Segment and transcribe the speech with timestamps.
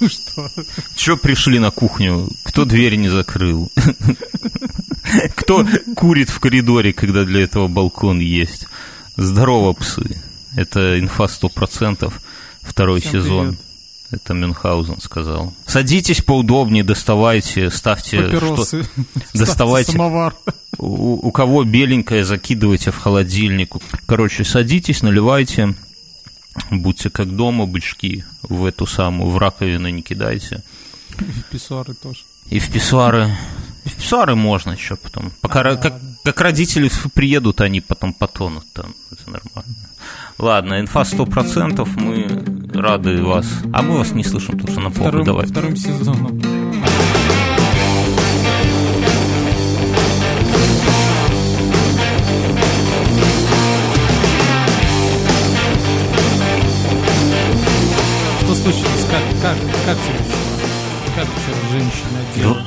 [0.00, 0.50] Ну что?
[0.94, 2.28] Че пришли на кухню?
[2.44, 3.70] Кто двери не закрыл?
[5.34, 5.66] Кто
[5.96, 8.66] курит в коридоре, когда для этого балкон есть?
[9.16, 10.20] Здорово, псы.
[10.56, 12.12] Это инфа 100%,
[12.62, 13.46] второй Всем сезон.
[13.48, 13.60] привет.
[14.10, 15.54] Это Мюнхгаузен сказал.
[15.66, 18.20] Садитесь поудобнее, доставайте, ставьте...
[18.22, 18.82] Папиросы.
[19.32, 19.92] что- доставайте.
[19.92, 20.34] Самовар.
[20.76, 23.74] У, у кого беленькое, закидывайте в холодильник.
[24.06, 25.74] Короче, садитесь, наливайте.
[26.70, 30.62] Будьте как дома, бычки, в эту самую, в раковину не кидайте.
[31.18, 32.20] И писсуары тоже.
[32.50, 33.30] И в писсуары.
[33.84, 35.32] И в писсуары можно еще потом.
[35.40, 36.16] Пока А, как, ладно.
[36.24, 38.94] как родители приедут, они потом потонут там.
[39.10, 39.74] Это нормально.
[40.38, 43.46] Ладно, инфа 100%, мы рады вас.
[43.72, 44.90] А мы вас не слышим, потому что на.
[44.90, 45.46] Вторым, Давай.
[45.46, 46.40] вторым сезоном.
[58.62, 59.06] Случилось?
[59.10, 60.18] Как, как, как тебе?
[61.16, 62.66] Как вчера женщина делала?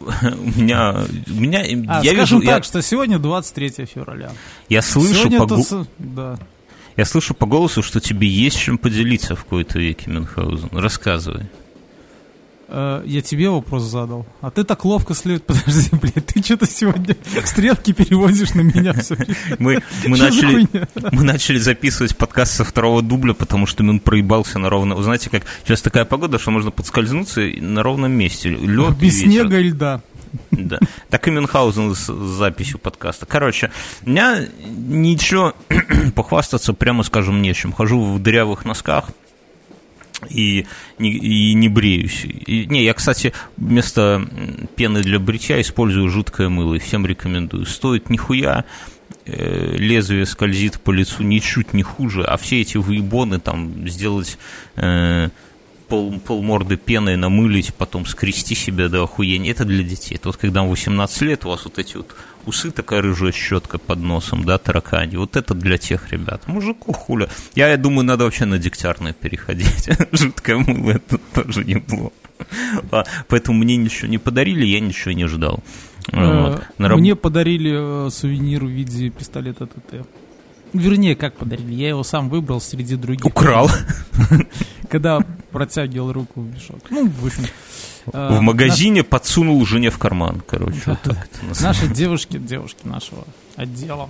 [0.00, 4.30] У меня, у меня, А, я скажем вижу, так, я, что сегодня 23 февраля.
[4.68, 6.38] я слышу сегодня по, тут гу- с- Да.
[6.96, 10.68] я слышу по голосу, что тебе есть чем поделиться в какой-то веке, Мюнхгаузен.
[10.72, 11.46] Рассказывай.
[12.68, 14.26] Э, Я тебе вопрос задал.
[14.40, 15.44] А ты так ловко след...
[15.46, 19.16] Подожди, блядь, ты что-то сегодня стрелки переводишь на меня все
[19.58, 20.68] Мы, мы, начали,
[21.12, 25.00] мы начали записывать подкаст со второго дубля, потому что он проебался на ровно...
[25.02, 28.50] Знаете, как сейчас такая погода, что можно подскользнуться на ровном месте.
[28.50, 30.02] Лед Без снега и льда.
[30.50, 30.78] Да.
[31.08, 33.26] Так и Мюнхгаузен с, с записью подкаста.
[33.26, 33.70] Короче,
[34.04, 35.54] у меня ничего
[36.14, 37.72] похвастаться, прямо скажем, нечем.
[37.72, 39.06] Хожу в дырявых носках
[40.28, 40.66] и
[40.98, 42.24] не, и не бреюсь.
[42.24, 44.26] И- не, я, кстати, вместо
[44.76, 46.74] пены для бритья использую жидкое мыло.
[46.74, 47.66] И всем рекомендую.
[47.66, 48.64] Стоит нихуя,
[49.24, 54.38] э, лезвие скользит по лицу ничуть не хуже, а все эти выебоны там сделать...
[54.76, 55.28] э,
[55.88, 59.50] пол, полморды пеной намылить, потом скрести себя до охуения.
[59.50, 60.16] Это для детей.
[60.16, 62.14] Это вот когда вам 18 лет, у вас вот эти вот
[62.46, 65.16] усы, такая рыжая щетка под носом, да, таракани.
[65.16, 66.46] Вот это для тех ребят.
[66.46, 67.28] Мужику хуля.
[67.54, 69.88] Я, я думаю, надо вообще на дегтярное переходить.
[70.12, 72.12] Жидкое мыло, это тоже неплохо.
[72.90, 75.62] А, Поэтому мне ничего не подарили, я ничего не ждал.
[76.12, 76.60] Вот.
[76.60, 80.06] Э, На раб- Мне подарили э, сувенир в виде пистолета ТТ.
[80.72, 81.72] Вернее, как подарили?
[81.74, 83.24] Я его сам выбрал среди других.
[83.24, 83.70] Украл
[84.90, 85.20] Когда
[85.50, 86.78] протягивал руку в мешок.
[86.90, 87.44] Ну, в общем.
[88.12, 90.80] Э, в магазине, подсунул жене в карман, короче.
[90.86, 91.14] Вот Да.
[91.14, 91.60] так это наш-.
[91.60, 93.24] Наши девушки, девушки нашего
[93.56, 94.08] отдела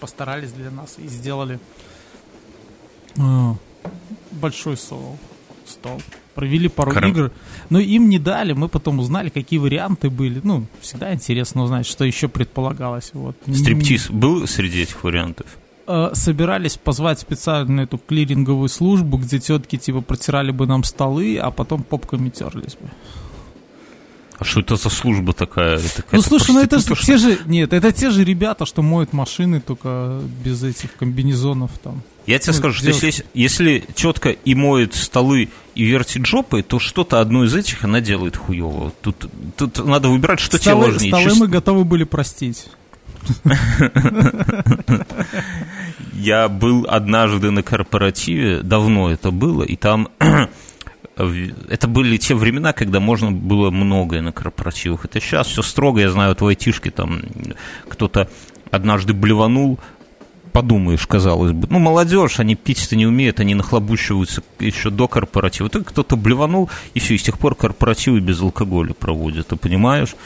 [0.00, 1.58] постарались для нас и сделали
[3.16, 3.52] э,
[4.32, 5.18] большой стол.
[5.66, 6.00] стол.
[6.34, 7.10] Провели пару Крым.
[7.10, 7.32] игр.
[7.70, 10.40] Но им не дали, мы потом узнали, какие варианты были.
[10.44, 13.10] Ну, всегда интересно узнать, что еще предполагалось.
[13.14, 13.36] Вот.
[13.52, 15.46] Стриптиз был среди этих вариантов?
[15.86, 21.50] Э, собирались позвать специальную эту клиринговую службу, где тетки типа протирали бы нам столы, а
[21.50, 22.90] потом попками терлись бы.
[24.38, 25.76] А что это за служба такая?
[25.78, 27.38] Это Ну слушай, ну это же те же.
[27.46, 32.02] Нет, это те же ребята, что моют машины, только без этих комбинезонов там.
[32.26, 36.78] Я тебе Ну, скажу, что если, если тетка и моет столы и вертит жопой, то
[36.78, 38.92] что-то одно из этих она делает хуево.
[39.00, 41.10] Тут, тут надо выбирать, что тебе столы, важнее.
[41.10, 42.66] столы чист- мы готовы были простить.
[46.14, 50.08] Я был однажды на корпоративе, давно это было, и там
[51.16, 55.06] это были те времена, когда можно было многое на корпоративах.
[55.06, 57.22] Это сейчас все строго, я знаю, вот в айтишке там
[57.88, 58.28] кто-то
[58.70, 59.78] однажды блеванул,
[60.52, 61.68] подумаешь, казалось бы.
[61.70, 65.70] Ну, молодежь, они пить-то не умеют, они нахлобучиваются еще до корпоратива.
[65.70, 70.16] Тут кто-то блеванул, и все, и с тех пор корпоративы без алкоголя проводят, ты понимаешь?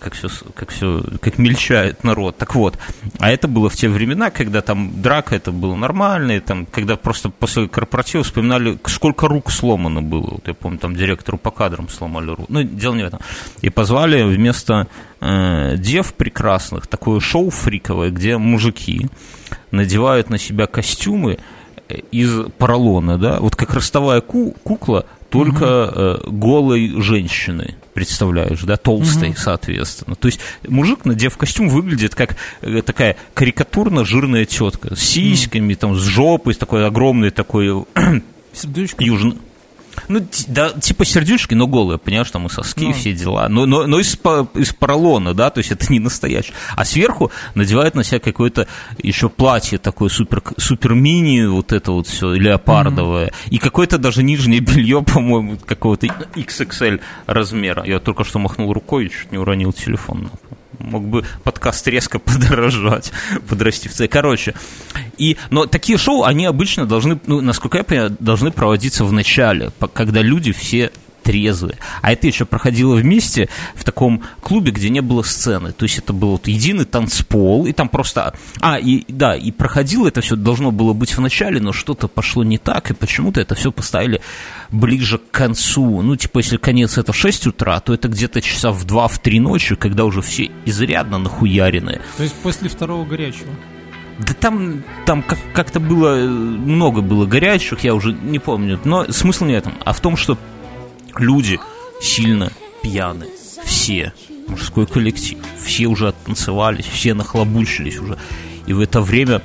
[0.00, 2.36] Как все, как все, как мельчает народ.
[2.36, 2.78] Так вот,
[3.18, 6.96] а это было в те времена, когда там драка, это было нормально, и там, когда
[6.96, 10.30] просто после корпоратива вспоминали, сколько рук сломано было.
[10.30, 12.46] Вот я помню, там директору по кадрам сломали руку.
[12.48, 13.20] Ну, дело не в этом.
[13.60, 14.88] И позвали вместо
[15.20, 19.08] э, дев прекрасных такое шоу фриковое, где мужики
[19.70, 21.38] надевают на себя костюмы
[21.88, 28.76] э, из поролона, да, вот как ростовая ку- кукла, только э, голой женщины, представляешь, да,
[28.76, 30.16] толстой, соответственно.
[30.16, 35.94] То есть мужик, надев костюм, выглядит как э, такая карикатурно жирная тетка с сиськами, там,
[35.94, 37.84] с жопой, с такой огромной такой
[38.52, 39.02] Сердечко.
[39.04, 39.36] южно...
[40.08, 42.92] Ну, да, типа сердючки, но голые, понимаешь, там и соски, Ну.
[42.92, 43.48] все дела.
[43.48, 44.14] Но, но, но из,
[44.54, 46.54] из поролона, да, то есть это не настоящее.
[46.76, 48.66] А сверху надевает на себя какое-то
[49.02, 53.32] еще платье такое супер, супер мини, вот это вот все, леопардовое.
[53.50, 57.84] И какое-то даже нижнее белье, по-моему, какого-то XXL размера.
[57.86, 60.30] Я только что махнул рукой и чуть не уронил телефон.
[60.80, 63.12] Мог бы подкаст резко подорожать,
[63.48, 64.08] подрасти в цене.
[64.08, 64.54] Короче,
[65.18, 69.70] и, но такие шоу, они обычно должны, ну, насколько я понимаю, должны проводиться в начале,
[69.92, 70.90] когда люди все
[71.30, 71.76] трезвые.
[72.02, 75.70] А это еще проходило вместе в таком клубе, где не было сцены.
[75.70, 78.34] То есть это был вот единый танцпол, и там просто...
[78.60, 82.42] А, и да, и проходило это все, должно было быть в начале, но что-то пошло
[82.42, 84.20] не так, и почему-то это все поставили
[84.70, 86.02] ближе к концу.
[86.02, 90.04] Ну, типа, если конец это 6 утра, то это где-то часа в 2-3 ночи, когда
[90.04, 92.00] уже все изрядно нахуярены.
[92.16, 93.50] То есть после второго горячего?
[94.18, 98.78] Да там, там как- как-то было, много было горячих, я уже не помню.
[98.84, 100.36] Но смысл не в этом, а в том, что
[101.18, 101.58] люди
[102.00, 102.52] сильно
[102.82, 103.26] пьяны.
[103.64, 104.12] Все.
[104.48, 105.38] Мужской коллектив.
[105.62, 108.18] Все уже оттанцевались, все нахлобучились уже.
[108.66, 109.42] И в это время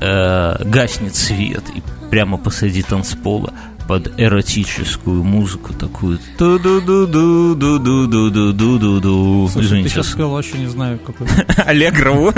[0.00, 1.64] э, гаснет свет.
[1.74, 3.52] И прямо посреди танцпола
[3.88, 9.48] под эротическую музыку такую ту ду ду ду ду ду ду ду ду ду ду
[9.48, 11.26] Слушай, ты Извините, сейчас сказал, вообще не знаю, какой
[11.66, 12.32] Аллегрову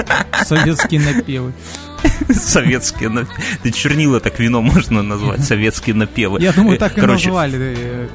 [0.44, 1.52] советские напевы.
[2.34, 3.34] советские напевы.
[3.62, 6.40] Ты чернила так вино можно назвать, советские напевы.
[6.40, 7.58] Я думаю, Э, так и назвали.
[7.60, 8.08] э.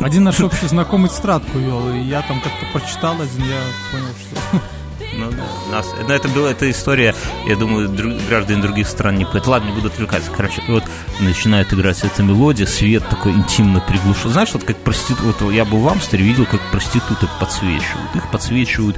[0.00, 3.60] Один наш общий знакомый тетрадку вел, и я там как-то прочитал один, я
[3.92, 4.60] понял, что...
[5.16, 5.44] Ну да,
[5.76, 7.14] нас, но это была эта история,
[7.46, 9.46] я думаю, друг- граждане других стран не понимают.
[9.48, 10.30] Ладно, не буду отвлекаться.
[10.36, 10.84] Короче, вот
[11.20, 14.30] начинает играть эта мелодия, свет такой интимно приглушен.
[14.30, 18.14] Знаешь, вот как проститут, вот я был в Амстере, видел, как проституты подсвечивают.
[18.14, 18.96] Их подсвечивают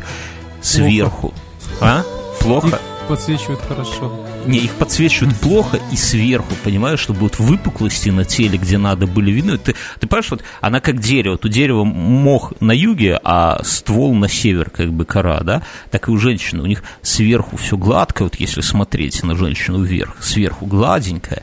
[0.61, 1.33] сверху.
[1.81, 2.03] А?
[2.41, 2.69] Плохо?
[2.69, 2.79] Их
[3.11, 4.25] подсвечивают хорошо.
[4.47, 9.33] Не, их подсвечивают плохо и сверху, понимаешь, чтобы вот выпуклости на теле, где надо, были
[9.33, 9.59] видны.
[9.59, 11.37] Ты, ты понимаешь, вот она как дерево.
[11.43, 15.63] У дерева мох на юге, а ствол на север, как бы кора, да?
[15.91, 16.63] Так и у женщины.
[16.63, 21.43] У них сверху все гладко, вот если смотреть на женщину вверх, сверху гладенькая,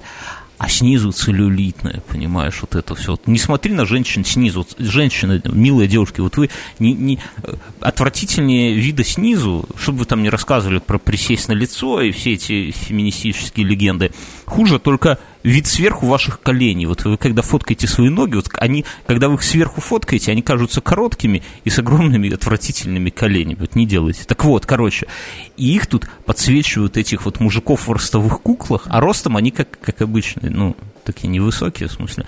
[0.57, 3.18] а снизу целлюлитная, понимаешь, вот это все.
[3.25, 4.65] Не смотри на женщин снизу.
[4.80, 6.50] Женщины, милые девушки, вот вы
[6.80, 12.01] не, не э, отвратительнее вида снизу, чтобы вы там не рассказывали про присесть на лицо
[12.01, 14.12] и все эти феминистические легенды.
[14.45, 16.86] Хуже только вид сверху ваших коленей.
[16.86, 20.82] Вот вы когда фоткаете свои ноги, вот они, когда вы их сверху фоткаете, они кажутся
[20.82, 23.58] короткими и с огромными отвратительными коленями.
[23.60, 24.26] Вот не делайте.
[24.26, 25.08] Так вот, короче,
[25.56, 30.02] и их тут подсвечивают этих вот мужиков в ростовых куклах, а ростом они как, как
[30.02, 32.26] обычно, ну, такие невысокие, в смысле.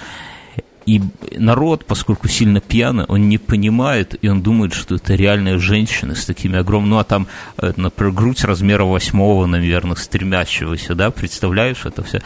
[0.86, 1.02] И
[1.38, 6.26] народ, поскольку сильно пьяный, он не понимает, и он думает, что это реальные женщины с
[6.26, 6.90] такими огромными...
[6.90, 7.28] Ну, а там,
[7.58, 12.22] э, например, грудь размера восьмого, наверное, стремящегося, да, представляешь это все?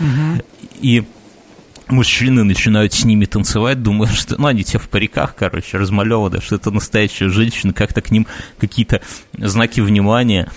[0.84, 1.04] И
[1.88, 6.56] мужчины начинают с ними танцевать, думая, что, ну, они те в париках, короче, размалеваны, что
[6.58, 8.28] это настоящая женщина, как-то к ним
[8.60, 9.02] какие-то
[9.38, 10.52] знаки внимания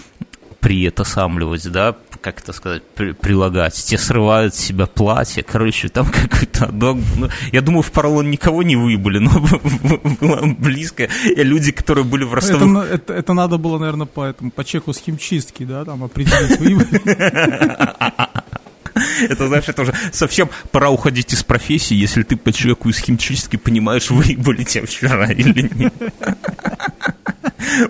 [0.61, 3.75] приэтосамливать, да, как это сказать, при- прилагать.
[3.75, 6.99] Те срывают с себя платье, короче, там какой-то дог.
[7.17, 9.31] Ну, я думаю, в поролон никого не выебали, но
[10.20, 11.08] было близко.
[11.25, 14.50] И люди, которые были в Это, ростовых на- это, это надо было, наверное, по, этому,
[14.50, 16.88] по чеку с химчистки, да, там определить вывод.
[19.29, 23.56] Это, знаешь, это уже совсем пора уходить из профессии, если ты по человеку из химчистки
[23.56, 25.93] понимаешь, выебали тебя вчера или нет.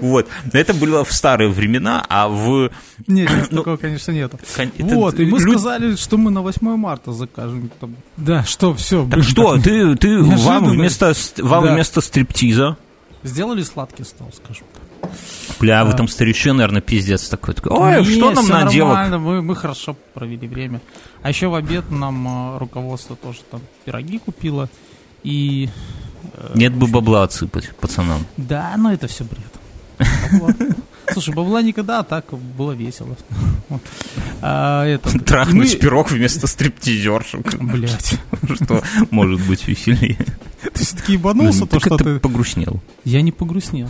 [0.01, 0.27] Вот.
[0.53, 2.71] Но это было в старые времена, а в...
[3.07, 4.39] Нет, сейчас Ну, такого, конечно, нету.
[4.57, 7.71] кон- это Вот, и мы лю- сказали, что мы на 8 марта закажем.
[7.79, 7.95] там.
[8.17, 9.07] Да, что, все.
[9.11, 11.73] Так что, ты, ты вам вместо, ст- вам Да.
[11.75, 12.77] вместо стриптиза,
[13.23, 14.76] Сделали сладкий стол, скажем так.
[15.61, 17.55] Бля, вы там стариче, наверное, пиздец такой.
[17.55, 18.95] такой Ой, Не, что нам всё на девок?
[18.95, 20.81] нормально, Мы, мы хорошо провели время.
[21.23, 24.69] А еще в обед нам э, руководство тоже там пироги купило.
[25.23, 25.69] И
[26.55, 28.25] Нет бы бабла отсыпать пацанам.
[28.37, 30.09] да, ну это все бред.
[30.33, 30.55] Бабла.
[31.13, 33.17] Слушай, бабла никогда, а так было весело.
[34.43, 37.55] А, Трахнуть мы- пирог вместо стриптизершек.
[37.61, 38.19] Блять.
[38.55, 40.19] Что может быть веселее?
[40.75, 42.19] Ты все-таки ебанулся, Блин, то, что ты...
[42.19, 42.81] погрустнел.
[43.05, 43.89] Я не погрустнел.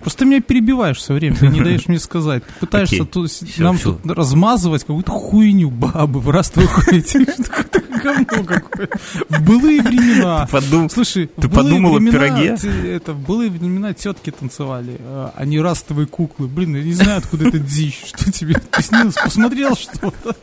[0.00, 2.44] Просто ты меня перебиваешь все время, ты не даешь мне сказать.
[2.44, 3.06] Ты пытаешься Окей.
[3.06, 3.94] тут, Всё, нам всё.
[3.94, 6.50] тут размазывать какую-то хуйню бабы, в раз.
[6.50, 8.88] Какое-то говно какое.
[9.28, 10.46] В былые времена.
[10.50, 12.56] Подум- Слушай, Ты подумал о пироге?
[12.88, 16.46] Это, в былые времена тетки танцевали, а а не растовые куклы.
[16.46, 18.02] Блин, я не знаю, откуда это дичь.
[18.06, 19.14] Что тебе приснилось?
[19.14, 20.36] Посмотрел что-то?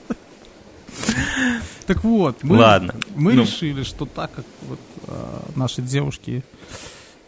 [1.88, 2.96] Так вот, мы, Ладно.
[3.16, 3.42] мы Ну.
[3.44, 6.44] решили, что так как вот, а, наши девушки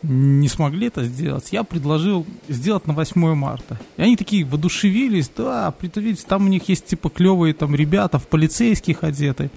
[0.03, 3.79] не смогли это сделать, я предложил сделать на 8 марта.
[3.97, 8.27] И они такие воодушевились, да, представляете, там у них есть типа клевые там ребята в
[8.27, 9.49] полицейских одеты.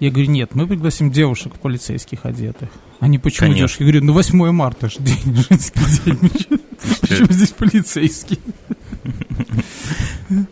[0.00, 2.68] Я говорю, нет, мы пригласим девушек в полицейских одетых.
[3.00, 3.58] Они почему Конечно.
[3.58, 3.82] девушки?
[3.82, 6.60] Я говорю, ну 8 марта же день, женский день.
[7.00, 8.38] Почему здесь полицейские?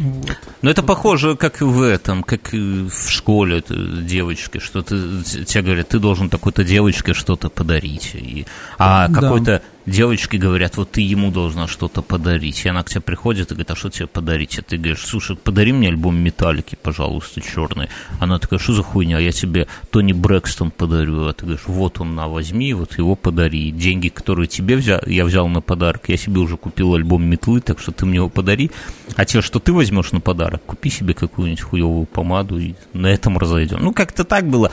[0.00, 0.38] Вот.
[0.62, 5.88] Ну, это похоже, как в этом, как в школе это девочки, что ты, тебе говорят,
[5.88, 8.14] ты должен такой-то девочке что-то подарить.
[8.14, 8.46] И,
[8.78, 9.20] а Да.
[9.20, 12.64] какой-то девочки говорят, вот ты ему должна что-то подарить.
[12.64, 14.58] И она к тебе приходит и говорит, а что тебе подарить?
[14.58, 17.88] А ты говоришь, слушай, подари мне альбом Металлики, пожалуйста, черный.
[18.18, 19.18] Она такая, что за хуйня?
[19.18, 21.26] Я тебе Тони Брэкстон подарю.
[21.26, 23.70] А ты говоришь, вот он, на, возьми, вот его подари.
[23.70, 27.78] Деньги, которые тебе взял, я взял на подарок, я себе уже купил альбом Метлы, так
[27.80, 28.70] что ты мне его подари.
[29.16, 33.38] А те, что ты возьмешь на подарок, купи себе какую-нибудь хуевую помаду и на этом
[33.38, 33.78] разойдем.
[33.82, 34.70] Ну, как-то так было.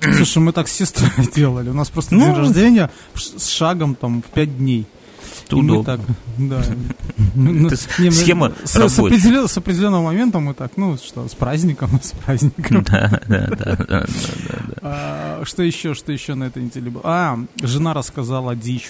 [0.00, 1.70] Слушай, мы так с сестрой делали.
[1.70, 4.86] У нас просто ну, день рождения с шагом там в пять дней.
[5.50, 6.00] И мы так,
[6.38, 6.62] да.
[7.34, 12.12] Ну, схема с, с, определен, с определенного момента мы так, ну что, с праздником, с
[12.12, 12.82] праздником.
[12.82, 14.06] Да, да, да, да, да,
[14.82, 17.02] а, Что еще, что еще на этой неделе было?
[17.04, 18.88] А, жена рассказала дичь,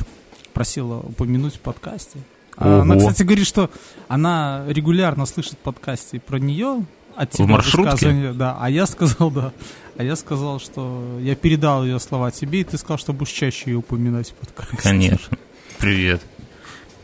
[0.52, 2.18] просила упомянуть в подкасте.
[2.56, 3.70] А она, кстати, говорит, что
[4.08, 6.84] она регулярно слышит подкасты про нее,
[7.14, 8.32] от тебя в маршрутке?
[8.32, 9.52] Да, а я сказал, да,
[9.98, 13.70] а я сказал, что я передал ее слова тебе, и ты сказал, что будешь чаще
[13.70, 14.76] ее упоминать в подкасте.
[14.76, 15.38] Конечно.
[15.78, 16.22] Привет.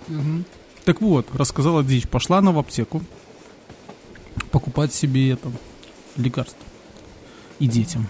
[0.08, 0.44] Угу.
[0.84, 2.08] Так вот, рассказала дичь.
[2.08, 3.02] Пошла она в аптеку
[4.50, 5.50] покупать себе это,
[6.16, 6.64] лекарство.
[7.58, 8.06] И детям.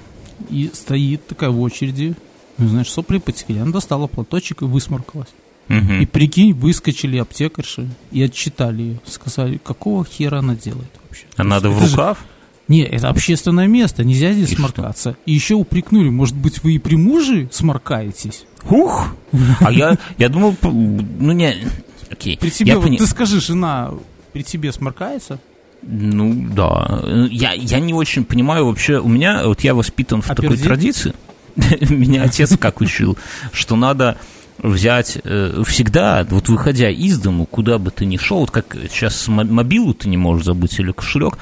[0.49, 2.15] И стоит такая в очереди.
[2.59, 3.59] Ну, знаешь, сопли потекли.
[3.59, 5.29] Она достала платочек и высморкалась.
[5.69, 5.93] Угу.
[6.03, 9.01] И прикинь, выскочили аптекарши и отчитали ее.
[9.07, 11.27] Сказали, какого хера она делает вообще.
[11.37, 12.19] А надо в рукав?
[12.19, 12.25] Же...
[12.69, 15.11] Не, это общественное место, нельзя здесь и сморкаться.
[15.13, 15.19] Что?
[15.27, 18.45] И еще упрекнули, может быть, вы и при муже сморкаетесь?
[18.71, 19.09] Ух!
[19.61, 21.57] А я, я думал, ну не,
[22.11, 22.39] окей.
[22.39, 22.99] При тебе, вот пони...
[22.99, 23.93] ты скажи, жена
[24.33, 25.41] при тебе сморкается?
[25.83, 27.03] Ну, да.
[27.31, 30.65] Я, я не очень понимаю вообще, у меня, вот я воспитан в а такой пердит?
[30.65, 31.15] традиции,
[31.57, 33.19] меня отец как учил,
[33.53, 34.17] что надо
[34.59, 39.27] взять э, всегда, вот выходя из дому, куда бы ты ни шел, вот как сейчас
[39.27, 41.39] мобилу ты не можешь забыть или кошелек,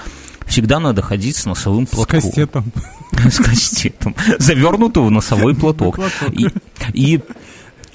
[0.50, 2.20] всегда надо ходить с носовым платком.
[2.20, 2.72] С кастетом.
[3.12, 4.14] С кастетом.
[4.38, 5.98] Завернутого в носовой платок.
[6.92, 7.20] И,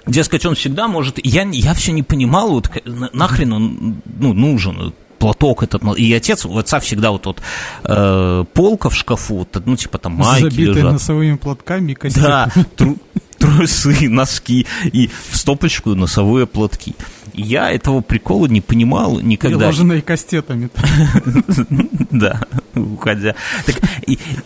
[0.08, 1.20] Дескать, он всегда может...
[1.26, 2.70] Я, я все не понимал, вот
[3.14, 7.42] нахрен он ну, нужен, платок этот, и отец, у отца всегда вот, вот
[7.84, 10.92] э, полка в шкафу, вот, ну, типа там майки Забитые лежат.
[10.94, 12.98] носовыми платками и Да, тру,
[13.40, 16.96] трусы, носки и в стопочку носовые платки
[17.42, 19.58] я этого прикола не понимал никогда.
[19.58, 20.70] Приложенные кастетами.
[22.12, 22.42] Да,
[22.76, 23.36] уходя.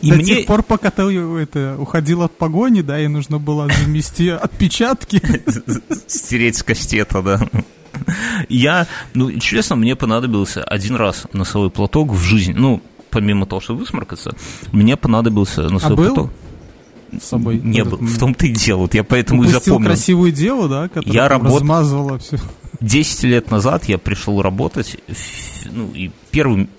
[0.01, 5.21] До тех пор, пока ты уходил от погони, да, и нужно было замести отпечатки.
[6.07, 7.39] Стереть с кастета, да.
[8.47, 12.53] Я, ну, честно, мне понадобился один раз носовой платок в жизни.
[12.53, 12.81] Ну,
[13.11, 14.35] помимо того, что высморкаться,
[14.71, 16.31] мне понадобился носовой а платок
[17.17, 17.59] с собой.
[17.63, 17.97] Не был.
[17.97, 18.79] В том-то и дело.
[18.79, 19.89] Вот я поэтому Упустил и запомнил.
[19.89, 21.61] красивую деву, да, которая я работ...
[21.61, 22.37] размазывала все.
[22.81, 24.97] Десять лет назад я пришел работать,
[25.65, 26.69] ну, и первый,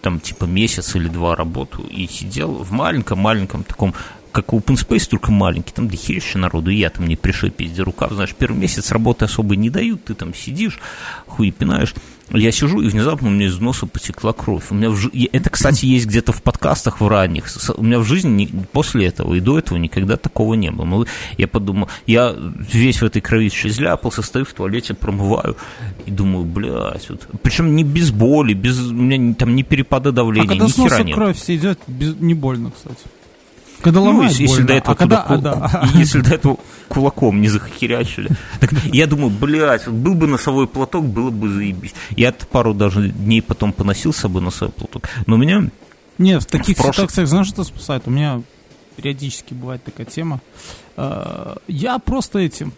[0.00, 3.92] там, типа, месяц или два работу, и сидел в маленьком-маленьком таком
[4.32, 8.12] как open space, только маленький, там дохерища народу, и я там не пришел пизде рукав,
[8.12, 10.80] знаешь, первый месяц работы особо не дают, ты там сидишь,
[11.26, 11.94] хуй пинаешь,
[12.30, 14.64] я сижу, и внезапно у меня из носа потекла кровь.
[14.70, 15.10] У меня в...
[15.32, 17.46] Это, кстати, есть где-то в подкастах в ранних.
[17.76, 20.84] У меня в жизни после этого и до этого никогда такого не было.
[20.84, 22.34] Ну, я подумал, я
[22.72, 25.56] весь в этой кровище изляпался, стою в туалете, промываю,
[26.06, 27.28] и думаю, блядь, вот.
[27.42, 30.76] Причем не без боли, без, у меня там ни перепада давления, а когда ни с
[30.76, 31.14] носа нет.
[31.14, 32.14] кровь идет, без...
[32.16, 33.00] не больно, кстати.
[33.82, 35.36] Когда ну, ломает если, до этого, а когда, кул...
[35.36, 35.88] а, да.
[35.94, 36.58] если до этого
[36.88, 38.30] кулаком не захерячили.
[38.60, 41.94] Так я думаю, блядь, был бы носовой платок, было бы заебись.
[42.16, 45.08] Я пару даже дней потом поносил с собой носовой платок.
[45.26, 45.68] Но у меня...
[46.18, 47.08] Нет, в таких в прошлом...
[47.08, 48.02] ситуациях, знаешь, что спасает?
[48.06, 48.42] У меня
[48.96, 50.40] периодически бывает такая тема.
[50.96, 52.72] А, я просто этим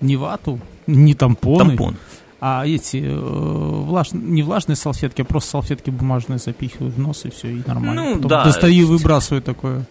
[0.00, 1.70] не вату, не тампоны.
[1.70, 1.96] Тампон.
[2.40, 4.12] А эти э, влаж...
[4.12, 8.04] не влажные салфетки, а просто салфетки бумажные запихиваю в нос и все, и нормально.
[8.04, 8.44] Ну, Потом да.
[8.44, 9.86] достаю и выбрасываю такое.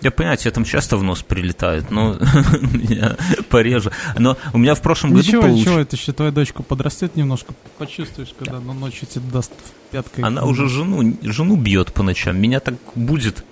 [0.00, 2.14] Я понимаю, тебе там часто в нос прилетает, но
[2.72, 3.16] меня
[3.48, 3.90] пореже.
[4.16, 5.58] Но у меня в прошлом году Ничего, получ...
[5.58, 9.52] ничего, это еще твоя дочка подрастет немножко, почувствуешь, когда на ночью тебе даст
[9.90, 10.22] пяткой.
[10.22, 13.44] Она уже жену, жену бьет по ночам, меня так будет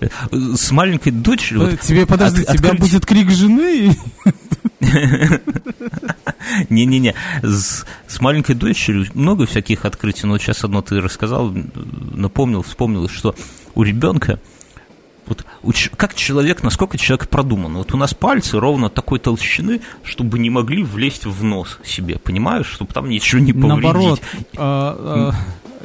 [0.00, 1.70] э, с маленькой дочерью.
[1.70, 3.96] Вот, тебе, подожди, тебя будет крик жены?
[6.70, 11.52] Не-не-не, с, с маленькой дочерью много всяких открытий, но сейчас одно ты рассказал,
[12.12, 13.34] напомнил, вспомнил, что
[13.74, 14.40] у ребенка
[15.26, 15.44] вот
[15.96, 17.74] как человек, насколько человек продуман.
[17.74, 22.66] Вот у нас пальцы ровно такой толщины, чтобы не могли влезть в нос себе, понимаешь,
[22.66, 23.82] чтобы там ничего не повредить.
[23.82, 24.20] Наоборот,
[24.56, 25.34] а,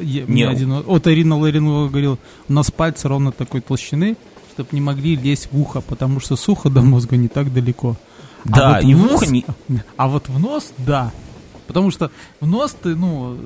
[0.00, 2.18] мне один, вот Ирина Ларинова говорил,
[2.48, 4.16] у нас пальцы ровно такой толщины,
[4.54, 7.96] чтобы не могли лезть в ухо, потому что сухо до мозга не так далеко.
[8.44, 9.44] Да, а вот и в ухо не...
[9.96, 11.12] А вот в нос, да.
[11.66, 12.10] Потому что
[12.40, 13.38] в нос ты, ну,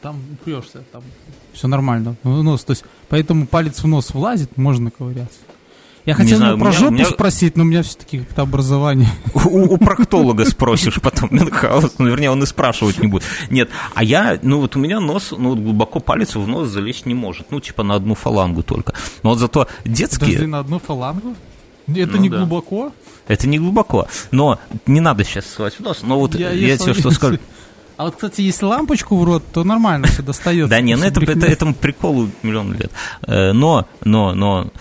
[0.00, 1.02] там прешься, там
[1.52, 2.16] все нормально.
[2.22, 5.38] В нос, то есть, поэтому палец в нос влазит, можно ковыряться.
[6.04, 9.08] Я хотел знаю, про меня- жопу меня- спросить, но у меня все-таки как-то образование.
[9.34, 13.24] У, у проктолога спросишь потом Мюнхгаузен, ну, вернее, он и спрашивать не будет.
[13.50, 17.06] Нет, а я, ну вот у меня нос, ну вот глубоко палец в нос залезть
[17.06, 18.92] не может, ну типа на одну фалангу только.
[19.22, 21.34] Но вот зато детские, Подожди, на одну фалангу?
[21.88, 22.38] Это Ну не да.
[22.38, 22.92] глубоко?
[23.28, 26.94] это не глубоко, но не надо сейчас ссылать в нос, но вот я, если- тебе
[26.94, 27.38] что скажу.
[27.96, 30.68] А вот, кстати, если лампочку в рот, то нормально все достается.
[30.68, 32.90] Да не, ну это, это, этому приколу миллион лет.
[33.26, 34.72] Э, Но, но, но,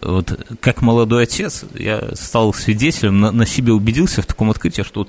[0.00, 5.00] вот как молодой отец, я стал свидетелем, на, на себе убедился в таком открытии, что
[5.00, 5.08] вот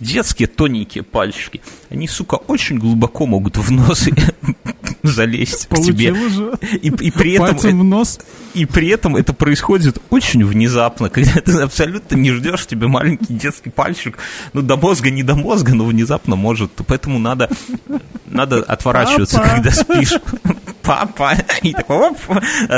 [0.00, 4.08] детские тоненькие пальчики, они, сука, очень глубоко могут в нос
[5.02, 6.14] залезть к тебе.
[6.82, 8.18] И, и при этом в нос.
[8.54, 13.70] и при этом это происходит очень внезапно, когда ты абсолютно не ждешь, тебе маленький детский
[13.70, 14.18] пальчик,
[14.52, 16.72] ну, до мозга, не до мозга, но внезапно может.
[16.86, 17.50] Поэтому надо,
[18.26, 19.50] надо отворачиваться, Папа.
[19.50, 20.14] когда спишь.
[20.82, 21.34] Папа.
[21.62, 22.18] И такой, оп,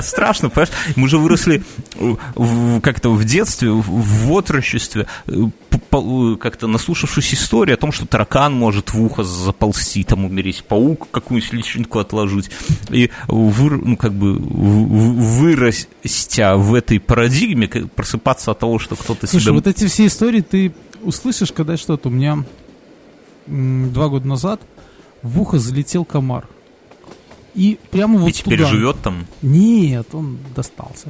[0.03, 0.73] страшно, понимаешь?
[0.97, 1.63] Мы же выросли
[2.83, 5.33] как-то в детстве, в, отрочестве, э,
[5.91, 11.09] по- как-то наслушавшись истории о том, что таракан может в ухо заползти, там умереть, паук
[11.11, 12.51] какую-нибудь личинку отложить.
[12.91, 19.45] И выр- ну, как бы вырастя в этой парадигме, просыпаться от того, что кто-то Слушай,
[19.45, 19.53] себя...
[19.55, 22.09] вот эти все истории ты услышишь, когда что-то.
[22.09, 22.45] У меня
[23.47, 24.61] два года назад
[25.23, 26.47] в ухо залетел комар.
[27.55, 28.71] И прямо вот И теперь туда.
[28.71, 29.27] живет там.
[29.43, 31.09] Нет, он достался.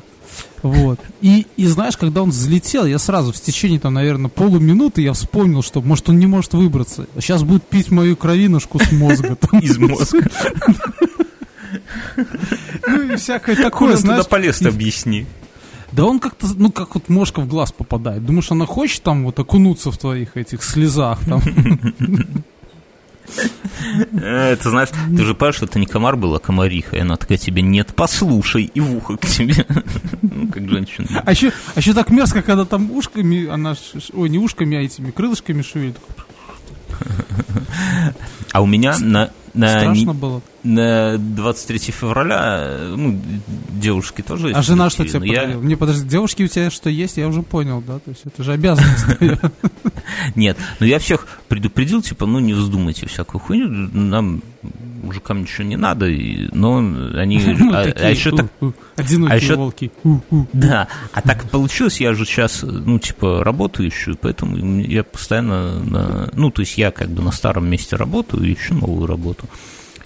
[0.63, 0.99] Вот.
[1.21, 5.63] И, и знаешь, когда он взлетел, я сразу в течение, там, наверное, полуминуты я вспомнил,
[5.63, 7.07] что, может, он не может выбраться.
[7.17, 9.37] Сейчас будет пить мою кровинушку с мозга.
[9.61, 10.23] Из мозга.
[12.87, 14.29] Ну и всякое такое, он туда знаешь.
[14.29, 15.27] полез-то, объясни.
[15.93, 18.25] Да он как-то, ну, как вот мошка в глаз попадает.
[18.25, 21.43] Думаешь, она хочет там вот окунуться в твоих этих слезах там?
[24.13, 26.97] Э, Ты знаешь, ты же понимаешь, что это не комар был, а комариха.
[26.97, 29.67] И она такая тебе, нет, послушай, и в ухо к тебе.
[30.23, 31.23] Ну, как женщина.
[31.25, 33.75] А еще, а еще так мерзко, когда там ушками, она,
[34.13, 35.97] ой, не ушками, а этими крылышками шевелит.
[38.53, 40.43] А у меня на, на, Страшно было.
[40.65, 43.21] На 23 февраля, э, ну,
[43.71, 45.61] девушки тоже есть А жена что тебе я- подарила?
[45.63, 47.99] Не, подожди, девушки у тебя что есть, я уже понял, да?
[47.99, 49.07] То есть это же обязанность.
[50.37, 54.43] Нет, но я всех предупредил, типа, ну, не вздумайте всякую хуйню, нам,
[55.03, 57.39] мужикам ничего не надо, и- но они...
[57.39, 59.91] Ну, а, а еще так у, Одинокие а еще- волки.
[60.05, 60.21] У.
[60.53, 65.81] Да, а так получилось, я же сейчас, ну, типа, работу ищу, и поэтому я постоянно,
[65.83, 69.47] на- ну, то есть я как бы на старом месте работаю и ищу новую работу.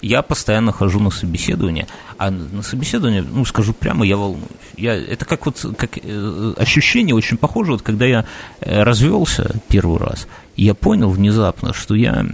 [0.07, 1.85] Я постоянно хожу на собеседование,
[2.17, 4.47] а на собеседование, ну, скажу прямо, я волнуюсь.
[4.77, 8.25] Я, это как вот, как э, ощущение очень похоже, вот когда я
[8.61, 12.25] э, развелся первый раз, я понял внезапно, что я,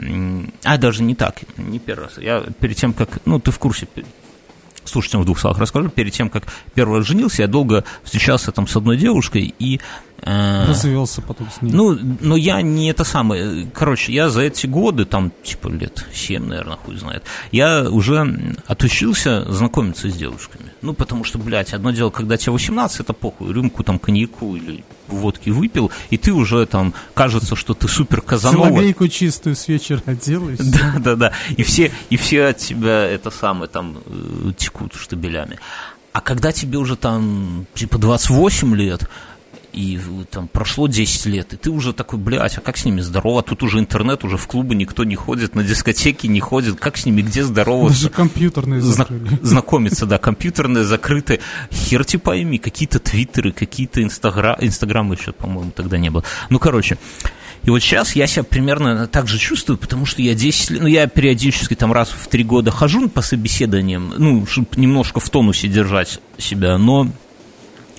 [0.63, 3.87] а даже не так, не первый раз, я перед тем, как, ну, ты в курсе,
[4.83, 5.89] слушайте, в двух словах расскажу.
[5.89, 6.43] Перед тем, как
[6.75, 9.79] первый раз женился, я долго встречался там с одной девушкой, и...
[10.21, 11.71] э, Развелся потом с ней.
[11.71, 13.67] ну, но я не это самое.
[13.73, 19.51] Короче, я за эти годы, там, типа, лет 7, наверное, хуй знает, я уже отучился
[19.51, 20.71] знакомиться с девушками.
[20.81, 24.83] Ну, потому что, блядь, одно дело, когда тебе 18, это похуй, рюмку там коньяку или
[25.07, 28.67] водки выпил, и ты уже там, кажется, что ты супер Казанова.
[28.67, 30.59] Соловейку чистую с вечера делаешь.
[30.73, 31.31] Да, да, да.
[31.55, 35.59] И все, и все от тебя это самое там э, текут штабелями.
[36.13, 39.09] А когда тебе уже там типа 28 лет,
[39.73, 43.41] и там прошло 10 лет, и ты уже такой, блядь, а как с ними здорово?
[43.41, 46.79] Тут уже интернет, уже в клубы никто не ходит, на дискотеки не ходит.
[46.79, 48.03] Как с ними, где здороваться?
[48.03, 49.39] Даже компьютерные Зна- закрыли.
[49.41, 51.39] знакомиться, да, компьютерные закрыты.
[51.71, 54.57] Хер ты пойми, какие-то твиттеры, какие-то инстагра...
[54.61, 56.23] инстаграмы еще, по-моему, тогда не было.
[56.49, 56.97] Ну, короче,
[57.63, 60.87] и вот сейчас я себя примерно так же чувствую, потому что я 10 лет, ну,
[60.87, 65.67] я периодически там раз в три года хожу по собеседованиям, ну, чтобы немножко в тонусе
[65.67, 67.09] держать себя, но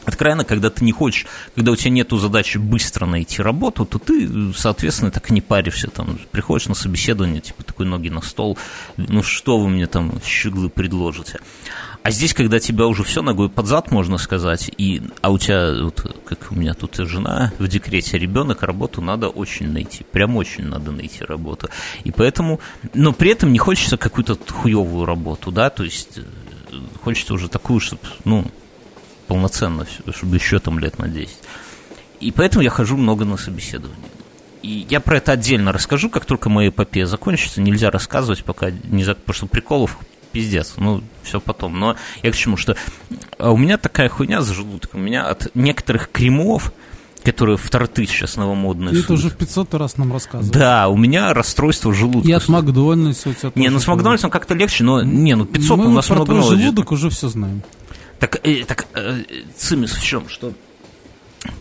[0.04, 4.52] Откровенно, когда ты не хочешь, когда у тебя нету задачи быстро найти работу, то ты,
[4.54, 5.88] соответственно, так не паришься.
[5.88, 8.58] Там, приходишь на собеседование, типа такой ноги на стол,
[8.96, 11.40] ну что вы мне там щеглы предложите.
[12.04, 15.72] А здесь, когда тебя уже все ногой под зад, можно сказать, и, а у тебя,
[15.84, 20.04] вот, как у меня тут и жена в декрете, ребенок, работу надо очень найти.
[20.12, 21.70] Прям очень надо найти работу.
[22.04, 22.60] И поэтому,
[22.92, 26.22] но при этом не хочется какую-то хуевую работу, да, то есть э,
[27.02, 28.44] хочется уже такую, чтобы, ну,
[29.26, 31.30] полноценно, чтобы еще там лет на 10.
[32.20, 34.08] И поэтому я хожу много на собеседования.
[34.62, 37.60] И я про это отдельно расскажу, как только моя эпопея закончится.
[37.60, 39.14] Нельзя рассказывать, пока не за...
[39.14, 39.98] Потому что приколов
[40.32, 40.74] пиздец.
[40.78, 41.78] Ну, все потом.
[41.78, 42.76] Но я к чему, что
[43.38, 45.00] а у меня такая хуйня с желудком.
[45.00, 46.72] У меня от некоторых кремов,
[47.22, 50.52] которые в торты сейчас новомодные Ты это уже в 500 раз нам рассказывал.
[50.52, 52.28] Да, у меня расстройство желудка.
[52.28, 53.86] И от Макдональдса у тебя Не, ну с.
[53.86, 56.56] Макдональдсом как-то легче, но не, ну 500 Мы у нас про много твой нового.
[56.56, 57.62] желудок уже все знаем.
[58.18, 59.22] Так, э, так э,
[59.56, 60.28] цимис в чем?
[60.28, 60.52] Что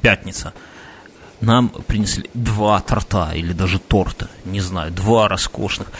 [0.02, 0.54] пятница.
[1.42, 5.92] Нам принесли два торта или даже торта, не знаю, два роскошных.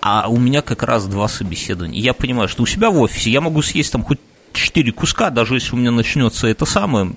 [0.00, 2.00] А у меня как раз два собеседования.
[2.00, 4.20] Я понимаю, что у себя в офисе я могу съесть там хоть
[4.56, 7.12] четыре куска, даже если у меня начнется это самое,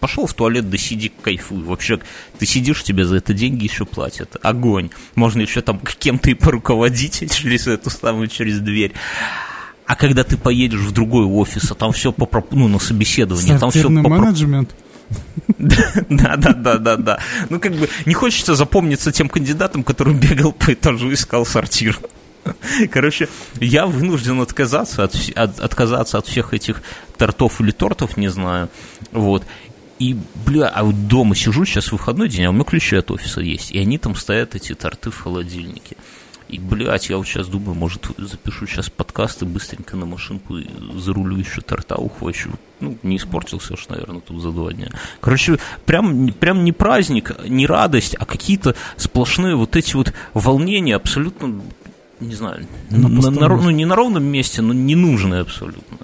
[0.00, 1.62] пошел в туалет, да сиди, кайфуй.
[1.62, 2.00] Вообще,
[2.38, 4.36] ты сидишь, тебе за это деньги еще платят.
[4.42, 4.90] Огонь.
[5.14, 8.92] Можно еще там кем-то и поруководить через эту самую, через дверь.
[9.86, 13.70] А когда ты поедешь в другой офис, а там все по ну, на собеседование, там
[13.70, 14.74] все по менеджмент.
[16.08, 17.18] Да, да, да, да, да.
[17.50, 21.98] Ну, как бы не хочется запомниться тем кандидатом, который бегал по этажу и искал сортир.
[22.90, 23.28] Короче,
[23.60, 26.82] я вынужден отказаться от, от, отказаться от всех этих
[27.16, 28.68] тортов или тортов, не знаю.
[29.12, 29.44] Вот.
[29.98, 33.40] И, бля, а вот дома сижу, сейчас выходной день, а у меня ключи от офиса
[33.40, 33.70] есть.
[33.70, 35.96] И они там стоят, эти торты в холодильнике.
[36.54, 40.54] И, блядь, я вот сейчас думаю, может, запишу сейчас подкаст и быстренько на машинку
[40.94, 42.50] зарулю еще торта ухвачу.
[42.78, 44.88] Ну, не испортился уж, наверное, тут за два дня.
[45.20, 51.60] Короче, прям, прям не праздник, не радость, а какие-то сплошные вот эти вот волнения абсолютно
[52.20, 55.98] не знаю, на, на, на, ну, не на ровном месте, но не нужные абсолютно.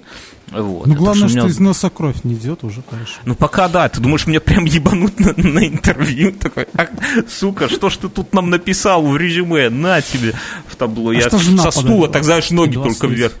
[0.51, 0.85] Вот.
[0.85, 1.47] Ну, главное, что, меня...
[1.47, 3.19] из носа кровь не идет уже, хорошо.
[3.23, 3.87] Ну, пока да.
[3.87, 6.31] Ты думаешь, мне прям ебанут на, на интервью?
[6.39, 6.87] Такой, а,
[7.27, 9.69] сука, что ж ты тут нам написал в резюме?
[9.69, 10.33] На тебе
[10.67, 11.11] в табло.
[11.11, 13.33] А Я со стула, так знаешь, ноги только вверх.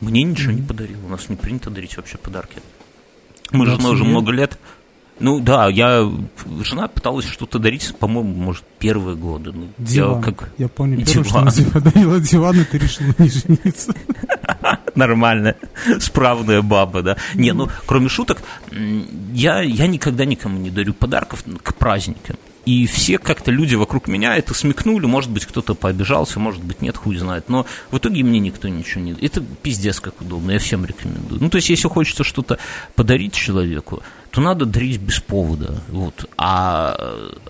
[0.00, 0.56] Мне ничего mm-hmm.
[0.56, 0.98] не подарил.
[1.06, 2.60] У нас не принято дарить вообще подарки.
[3.52, 4.58] Мы же уже много лет
[5.20, 6.10] ну да, я
[6.62, 9.52] жена пыталась что-то дарить, по-моему, может, первые годы.
[9.52, 10.18] Ну, диван.
[10.18, 10.50] Я, как...
[10.58, 11.50] я помню, первое, диван.
[11.50, 13.94] что она подарила диван, и ты решила не жениться.
[14.94, 15.54] Нормально.
[16.00, 17.16] Справная баба, да.
[17.34, 18.42] Не, ну, кроме шуток,
[19.32, 22.36] я, я никогда никому не дарю подарков к праздникам.
[22.64, 26.96] И все как-то люди вокруг меня это смекнули, может быть, кто-то пообижался, может быть, нет,
[26.96, 27.48] хуй знает.
[27.48, 29.12] Но в итоге мне никто ничего не...
[29.12, 31.42] Это пиздец как удобно, я всем рекомендую.
[31.42, 32.58] Ну, то есть, если хочется что-то
[32.96, 34.02] подарить человеку,
[34.34, 35.80] то надо дарить без повода.
[35.90, 36.28] Вот.
[36.36, 36.96] А,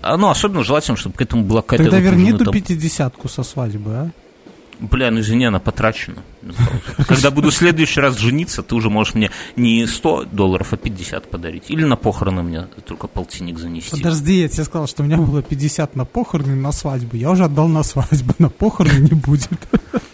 [0.03, 1.85] а ну, особенно желательно, чтобы к этому была какая-то...
[1.85, 4.11] Тогда верни эту пятидесятку со свадьбы, а?
[4.79, 6.21] Бля, ну извини, она потрачена.
[7.07, 11.29] Когда буду в следующий раз жениться, ты уже можешь мне не 100 долларов, а 50
[11.29, 11.63] подарить.
[11.69, 13.91] Или на похороны мне только полтинник занести.
[13.91, 17.15] Подожди, я тебе сказал, что у меня было 50 на похороны на свадьбу.
[17.15, 19.49] Я уже отдал на свадьбу, на похороны не будет.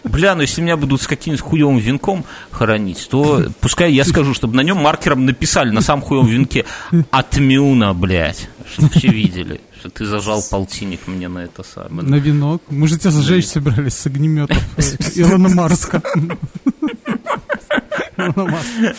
[0.04, 4.56] Бля, ну если меня будут с каким-нибудь хуевым венком хоронить, то пускай я скажу, чтобы
[4.56, 6.64] на нем маркером написали на самом хуевом венке
[7.10, 12.08] «Отмюна, блядь», чтобы все видели что ты зажал полтинник мне на это самое.
[12.08, 12.62] На венок.
[12.70, 14.56] Мы же тебя зажечь собирались с огнеметов
[15.16, 16.00] Илона Марска.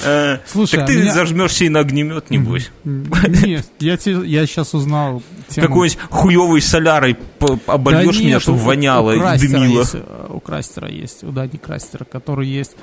[0.03, 2.69] Э, Слушай, так а ты зажмешься и на огнемет, небось.
[2.83, 5.23] Нет, я, сейчас узнал.
[5.55, 7.17] Какой-нибудь хуевой солярой
[7.67, 9.79] обольешь меня, чтобы воняло и дымило.
[9.79, 9.95] Есть,
[10.29, 12.75] у Крастера есть, у Дани Крастера, который есть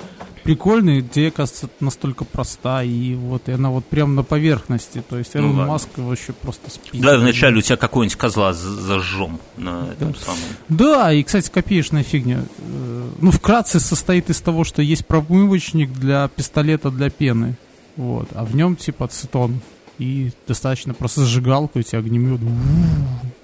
[0.43, 5.35] прикольный, идея, кажется, настолько проста, и вот и она вот прям на поверхности, то есть
[5.35, 7.01] Элон ну, Маск вообще просто спит.
[7.01, 9.93] Да, вначале у тебя какой-нибудь козла зажжем на да.
[9.93, 10.39] этом самом.
[10.69, 12.43] Да, и, кстати, копеечная фигня.
[12.59, 17.55] Э, ну, вкратце состоит из того, что есть промывочник для пистолета для пены,
[17.95, 19.61] вот, а в нем типа цитон,
[19.97, 22.39] и достаточно просто зажигалку, у тебя огнемет,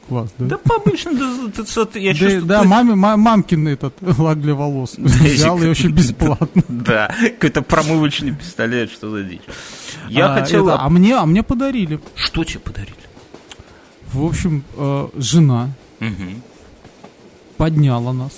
[0.07, 0.57] класс, да?
[0.57, 5.67] Да обычно, да, да, я да, да маме, мамкин этот лак для волос взял и
[5.67, 6.63] вообще бесплатно.
[6.67, 9.41] Да, какой-то промывочный пистолет, что за дичь.
[10.09, 10.69] Я а, хотел...
[10.69, 11.99] А, мне, а мне подарили.
[12.15, 12.93] Что тебе подарили?
[14.13, 15.69] В общем, э, жена
[17.57, 18.31] подняла нас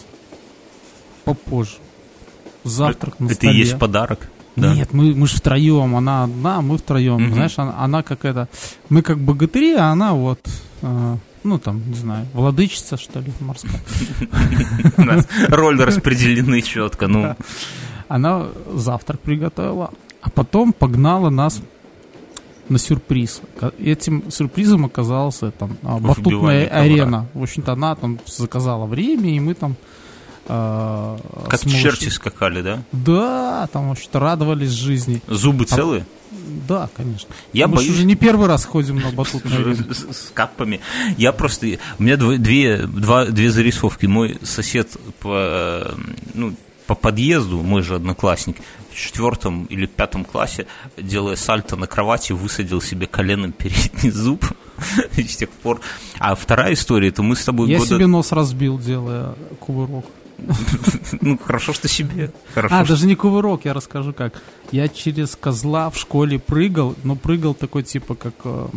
[1.25, 1.77] попозже.
[2.63, 3.51] Завтрак на это столе.
[3.51, 4.29] Это и есть подарок?
[4.55, 4.73] Да.
[4.73, 7.27] Нет, мы, мы же втроем, она одна, мы втроем.
[7.27, 7.33] Угу.
[7.33, 8.47] Знаешь, она, она как это...
[8.89, 10.39] Мы как богатыри, а она вот...
[10.81, 13.81] Э, ну, там, не знаю, владычица, что ли, морская.
[15.47, 17.35] Роли распределены четко, ну.
[18.07, 21.61] Она завтрак приготовила, а потом погнала нас
[22.67, 23.41] на сюрприз.
[23.79, 27.27] Этим сюрпризом оказался там а, батутная арена.
[27.33, 29.75] В общем-то, она там заказала время, и мы там
[30.49, 31.17] э,
[31.49, 32.83] как черти скакали, да?
[32.91, 35.21] Да, там вообще-то радовались жизни.
[35.27, 36.05] Зубы а целые?
[36.67, 37.29] Да, конечно.
[37.53, 37.91] Я Мы боюсь...
[37.91, 39.43] уже не первый раз ходим на батут.
[39.45, 40.79] С капами.
[41.17, 41.79] Я просто...
[41.97, 44.05] У меня две, два, две зарисовки.
[44.05, 45.95] Мой сосед по,
[46.33, 46.53] ну,
[46.85, 48.57] по подъезду, мой же одноклассник,
[48.91, 50.65] в четвертом или пятом классе,
[50.97, 54.43] делая сальто на кровати, высадил себе коленом передний зуб.
[55.15, 55.81] И с тех пор...
[56.19, 57.95] А вторая история, это мы с тобой Я года...
[57.95, 60.05] себе нос разбил, делая кувырок.
[61.21, 62.31] Ну, хорошо, что себе.
[62.53, 62.93] Хорошо, а, что...
[62.93, 64.41] даже не кувырок, я расскажу как.
[64.71, 68.67] Я через козла в школе прыгал, но прыгал такой типа как э,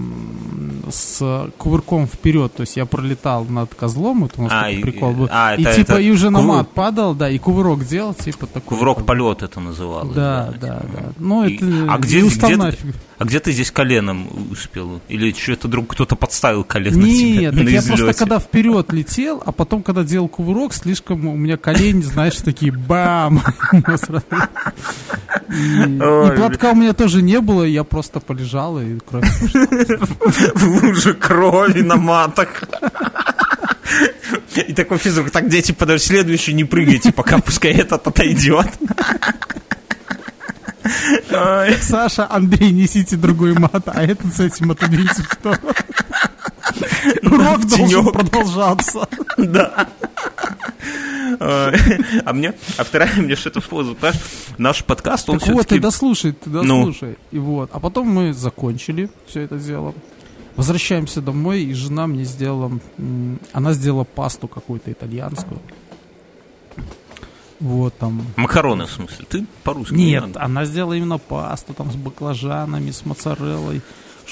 [0.91, 2.53] с кувырком вперед.
[2.55, 5.29] То есть я пролетал над козлом, это у нас а, такой и, прикол был.
[5.31, 6.01] А, и это, типа это...
[6.01, 8.79] и уже на мат падал, да, и кувырок делал, типа такой.
[8.79, 10.15] Кувырок полет это называлось.
[10.15, 10.83] Да, да, да.
[10.93, 11.13] да.
[11.19, 11.57] Ну, и...
[11.57, 12.75] это а где, где,
[13.19, 15.01] А где ты здесь коленом успел?
[15.09, 18.03] Или что-то друг кто-то подставил колено Нет, тебе так на я излете?
[18.03, 22.73] просто когда вперед летел, а потом, когда делал кувырок, слишком у меня колени, знаешь, такие
[22.73, 23.43] бам.
[25.49, 25.99] И,
[26.37, 29.25] платка у меня тоже не было, я просто полежал и кровь.
[30.55, 32.65] В луже крови на матах.
[34.57, 38.67] И такой физрук, так, дети, подожди, следующий не прыгайте, пока пускай этот отойдет.
[41.81, 45.73] Саша, Андрей, несите другой мат, а этот с этим отодвиньте в сторону.
[47.23, 49.09] Урок должен продолжаться.
[49.37, 49.89] Да.
[51.41, 54.21] А мне, а вторая мне что-то всплыло, понимаешь,
[54.59, 55.77] наш подкаст, он Так вот, все-таки...
[55.77, 56.63] ты дослушай, ты Ну.
[56.63, 57.17] дослушай.
[57.31, 57.71] И вот.
[57.73, 59.95] А потом мы закончили все это дело.
[60.57, 62.71] Возвращаемся домой, и жена мне сделала...
[63.53, 65.61] Она сделала пасту какую-то итальянскую.
[67.63, 68.23] Вот там...
[68.37, 70.43] Макароны, в смысле, ты по-русски не Нет, надо.
[70.43, 73.83] она сделала именно пасту там с баклажанами, с моцареллой,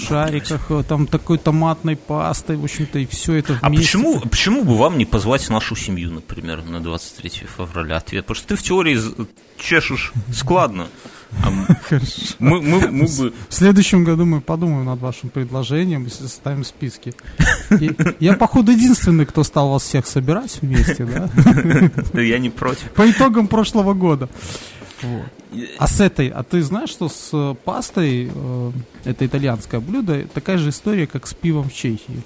[0.00, 3.86] шариках, э, там такой томатной пастой, в общем-то, и все это А вместе.
[3.86, 7.96] почему, почему бы вам не позвать нашу семью, например, на 23 февраля?
[7.96, 8.24] Ответ.
[8.24, 8.98] Потому что ты в теории
[9.58, 10.88] чешешь складно.
[11.44, 11.50] А
[12.38, 13.32] мы, мы, мы бы...
[13.48, 17.14] В следующем году мы подумаем над вашим предложением и составим списки.
[17.78, 21.30] И я, походу, единственный, кто стал вас всех собирать вместе, да?
[22.20, 22.90] Я не против.
[22.92, 24.28] По итогам прошлого года.
[25.02, 25.24] Вот.
[25.78, 28.72] А с этой, а ты знаешь, что с э, пастой, э,
[29.04, 32.22] это итальянское блюдо, такая же история, как с пивом в Чехии.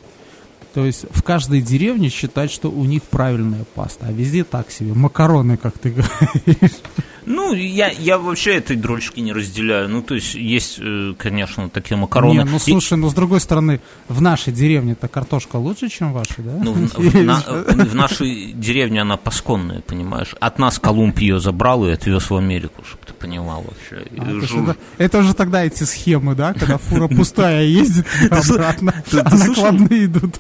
[0.75, 4.93] То есть в каждой деревне считать, что у них правильная паста, а везде так себе.
[4.93, 6.79] Макароны, как ты говоришь.
[7.27, 9.89] Ну, я, я вообще этой дрочки не разделяю.
[9.89, 12.39] Ну, то есть, есть, э, конечно, такие макароны.
[12.39, 16.15] Не, ну И- слушай, ну с другой стороны, в нашей деревне-то картошка лучше, чем в
[16.15, 16.53] вашей, да?
[16.63, 17.41] Ну, в, в на-
[17.85, 20.35] в нашей деревне она пасконная, понимаешь?
[20.41, 24.07] От нас Колумб ее забрал и отвез в Америку, чтобы ты понимал вообще.
[24.11, 27.65] И А, это, жу- же, да, это уже тогда эти схемы, да, когда фура пустая
[27.65, 30.37] ездит обратно, а накладные идут.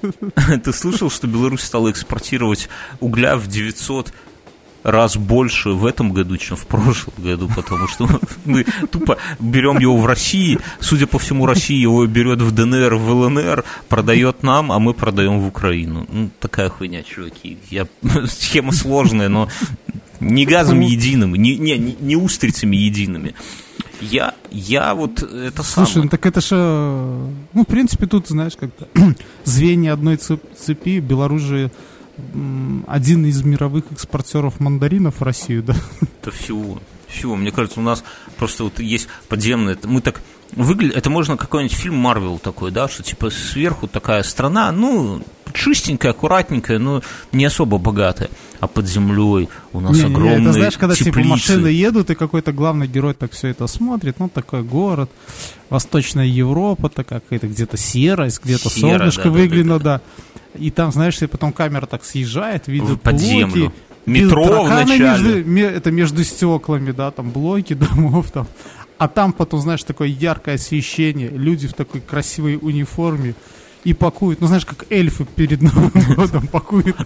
[0.62, 2.68] Ты слышал, что Беларусь стала экспортировать
[3.00, 4.12] угля в 900
[4.84, 8.06] раз больше в этом году, чем в прошлом году, потому что
[8.44, 13.10] мы тупо берем его в России, судя по всему, Россия его берет в ДНР, в
[13.10, 16.06] ЛНР, продает нам, а мы продаем в Украину.
[16.12, 17.58] Ну, такая хуйня, чуваки.
[17.70, 17.86] Я...
[18.28, 19.48] Схема сложная, но
[20.20, 23.34] не газом единым, не, не, не- устрицами едиными.
[24.00, 26.04] Я, я вот это Слушай, самое.
[26.04, 26.56] ну так это же,
[27.54, 28.86] ну, в принципе, тут, знаешь, как-то
[29.44, 30.98] звенья одной цеп- цепи.
[30.98, 31.70] М,
[32.86, 35.74] один из мировых экспортеров мандаринов в Россию, да?
[36.22, 36.80] Это всего.
[37.08, 37.36] Всего.
[37.36, 38.04] Мне кажется, у нас
[38.36, 39.76] просто вот есть подземное.
[39.84, 40.20] Мы так
[40.52, 40.96] выглядит.
[40.96, 45.22] Это можно какой-нибудь фильм Марвел такой, да, что типа сверху такая страна, ну,
[45.52, 48.30] чистенькая, аккуратненькая, но не особо богатая.
[48.60, 51.28] А под землей у нас Не, не, огромные это знаешь, когда типа теплицы.
[51.28, 55.10] машины едут, и какой-то главный герой так все это смотрит, ну, такой город,
[55.70, 60.00] Восточная Европа, такая какая-то где-то серость, где-то Сера, солнышко да, да, выглянуло, да,
[60.58, 63.72] И там, знаешь, и потом камера так съезжает, видит под блоки, землю.
[64.06, 64.98] Метро вначале.
[64.98, 68.46] между- ме- это между стеклами, да, там блоки домов там.
[68.98, 73.34] А там потом, знаешь, такое яркое освещение, люди в такой красивой униформе
[73.82, 76.96] и пакуют, ну знаешь, как эльфы перед Новым годом пакуют,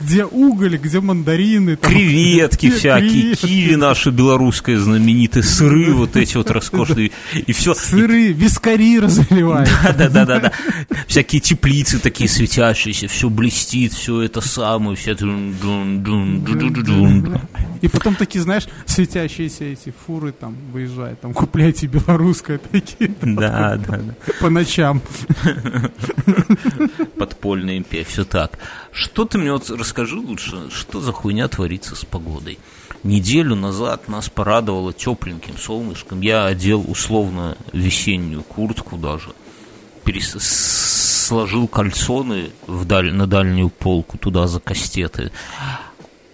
[0.00, 1.76] где уголь, где мандарины.
[1.76, 1.90] там.
[1.92, 3.46] Креветки Кре- всякие, креветки.
[3.46, 7.10] киви наши белорусское знаменитые, сыры вот эти вот роскошные.
[7.46, 7.74] И все.
[7.74, 9.70] Сыры, вискари разливают.
[9.96, 10.52] Да, да, да, да.
[11.06, 15.26] Всякие теплицы такие светящиеся, все блестит, все это самое, все это.
[17.80, 23.96] И потом такие, знаешь, светящиеся эти фуры там выезжают, там купляйте белорусское такие Да, да,
[23.98, 24.14] да.
[24.40, 25.02] по ночам.
[27.18, 28.58] Подпольная империя, все так.
[28.92, 32.58] Что ты мне вот расскажи лучше, что за хуйня творится с погодой?
[33.02, 36.20] Неделю назад нас порадовало тепленьким солнышком.
[36.20, 39.30] Я одел условно весеннюю куртку даже.
[40.04, 45.32] Перес- сложил кальсоны даль- на дальнюю полку туда за кастеты.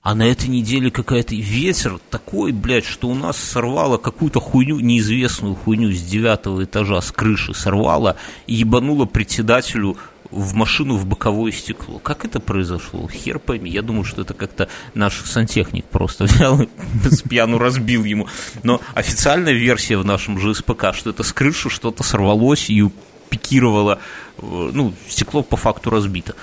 [0.03, 5.55] А на этой неделе какая-то ветер такой, блядь, что у нас сорвало какую-то хуйню, неизвестную
[5.55, 8.17] хуйню с девятого этажа, с крыши сорвало
[8.47, 9.97] и ебануло председателю
[10.31, 11.99] в машину в боковое стекло.
[11.99, 13.09] Как это произошло?
[13.09, 13.71] Хер пойми.
[13.71, 16.69] Я думаю, что это как-то наш сантехник просто взял и
[17.05, 18.29] с пьяну разбил ему.
[18.63, 22.85] Но официальная версия в нашем ЖСПК, что это с крыши что-то сорвалось и
[23.31, 23.99] пикировало,
[24.39, 26.35] э, ну, стекло по факту разбито.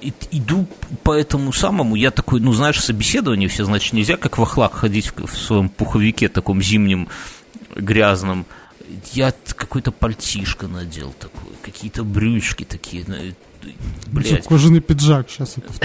[0.00, 0.66] И- Иду
[1.02, 5.26] по этому самому, я такой, ну, знаешь, собеседование все, значит, нельзя как вахлак ходить в,
[5.26, 7.08] в своем пуховике таком зимнем,
[7.74, 8.46] грязном.
[9.12, 13.18] Я какой-то пальтишко надел такой, какие-то брючки такие, на-
[14.08, 14.44] блядь.
[14.46, 15.78] Кожаный пиджак сейчас это в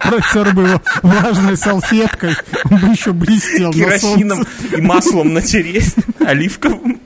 [0.00, 2.34] Протер бы его влажной салфеткой,
[2.70, 4.44] он бы еще блестел керосином
[4.76, 5.94] и маслом натереть.
[6.20, 7.00] оливковым.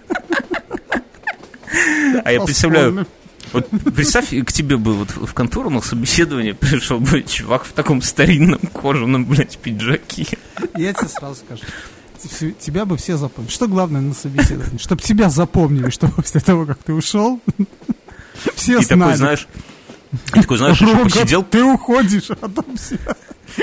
[2.25, 3.07] А я представляю,
[3.53, 8.01] вот представь, к тебе бы вот в контору на собеседование пришел бы чувак в таком
[8.03, 10.27] старинном кожаном, блядь, пиджаке.
[10.77, 11.63] Я тебе сразу скажу.
[12.61, 13.51] Тебя бы все запомнили.
[13.53, 14.79] Что главное на собеседовании?
[14.79, 17.41] Чтобы тебя запомнили, что после того, как ты ушел,
[18.55, 19.01] все И знали.
[19.01, 19.49] такой, знаешь,
[20.35, 22.99] и такой, знаешь, еще посидел, Ты уходишь, а там все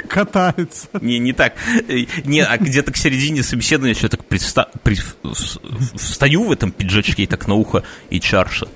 [0.07, 0.87] катаются.
[1.01, 1.55] Не, не так.
[1.87, 4.69] Э, Не, а где-то к середине собеседования я так предста...
[4.83, 4.99] при-
[5.97, 8.67] встаю в этом пиджачке и так на ухо и чарша.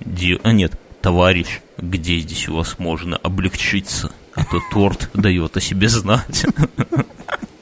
[0.00, 4.12] Ди- А нет, товарищ, где здесь у вас можно облегчиться?
[4.34, 6.46] А то торт дает о себе знать.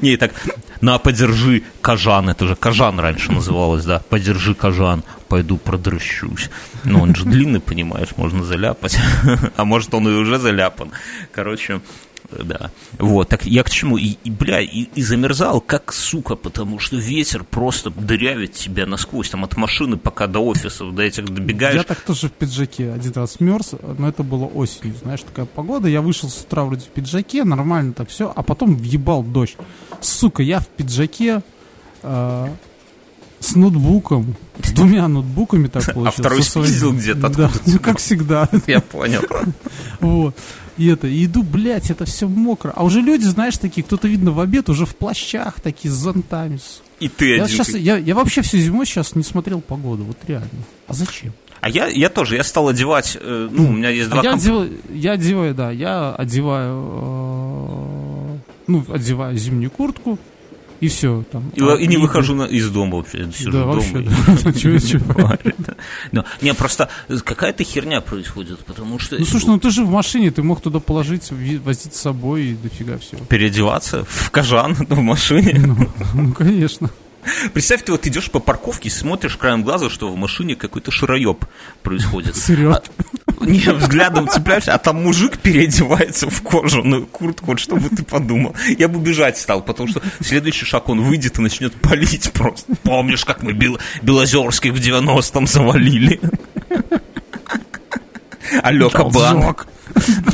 [0.00, 0.32] Не, так,
[0.80, 6.50] на, подержи кожан, это же кожан раньше называлось, да, подержи кожан, пойду продрыщусь.
[6.84, 8.98] Ну, он же длинный, понимаешь, можно заляпать,
[9.56, 10.90] а может, он и уже заляпан.
[11.32, 11.80] Короче,
[12.42, 12.70] да.
[12.98, 13.98] Вот, так я к чему?
[13.98, 19.30] И, и, бля, и, и замерзал, как сука, потому что ветер просто дырявит тебя насквозь,
[19.30, 21.76] там от машины пока до офиса, до этих добегаешь.
[21.76, 25.88] Я так тоже в пиджаке один раз мерз, но это было осенью, знаешь, такая погода.
[25.88, 29.56] Я вышел с утра вроде в пиджаке, нормально так все, а потом въебал дождь.
[30.00, 31.42] Сука, я в пиджаке
[32.02, 32.48] э,
[33.42, 36.14] с ноутбуком, с двумя ноутбуками так получилось.
[36.14, 36.66] второй со своим.
[36.66, 38.48] спиздил где-то Да, ну как всегда.
[38.66, 39.22] Я понял.
[40.00, 40.36] Вот.
[40.82, 42.72] И это, и иду, блядь, это все мокро.
[42.74, 46.58] А уже люди, знаешь, такие, кто-то, видно, в обед уже в плащах, такие, с зонтами.
[46.98, 47.56] И ты Я, один.
[47.56, 50.48] сейчас, я, я вообще всю зиму сейчас не смотрел погоду, вот реально.
[50.88, 51.32] А зачем?
[51.60, 54.30] А я, я тоже, я стал одевать, э, ну, у меня есть два А я,
[54.32, 56.90] комп- одеваю, я одеваю, да, я одеваю,
[58.34, 60.18] э, ну, одеваю зимнюю куртку,
[60.82, 61.24] и все.
[61.32, 63.74] Там, И, А, и не выхожу на- из дома вообще, сижу Да, дома.
[63.74, 65.48] вообще, и-
[66.12, 66.24] да.
[66.42, 66.88] Не, просто
[67.24, 70.80] какая-то херня происходит, потому что Ну, слушай, ну ты же в машине, ты мог туда
[70.80, 71.30] положить,
[71.64, 73.24] возить с собой и дофига всего.
[73.28, 75.54] переодеваться в кожан в машине.
[75.66, 76.90] Ну, ну, конечно.
[77.54, 81.44] Представь, ты вот идешь по парковке, смотришь краем глаза, что в машине какой-то шароеб
[81.84, 82.34] происходит.
[82.34, 82.90] Сырет.
[83.42, 88.54] Не, взглядом цепляешься, а там мужик переодевается в кожаную куртку, вот что бы ты подумал.
[88.78, 92.74] Я бы бежать стал, потому что следующий шаг он выйдет и начнет палить просто.
[92.82, 93.78] Помнишь, как мы Бел...
[94.02, 96.20] Белозерских в 90-м завалили?
[98.62, 99.56] Алло, кабан.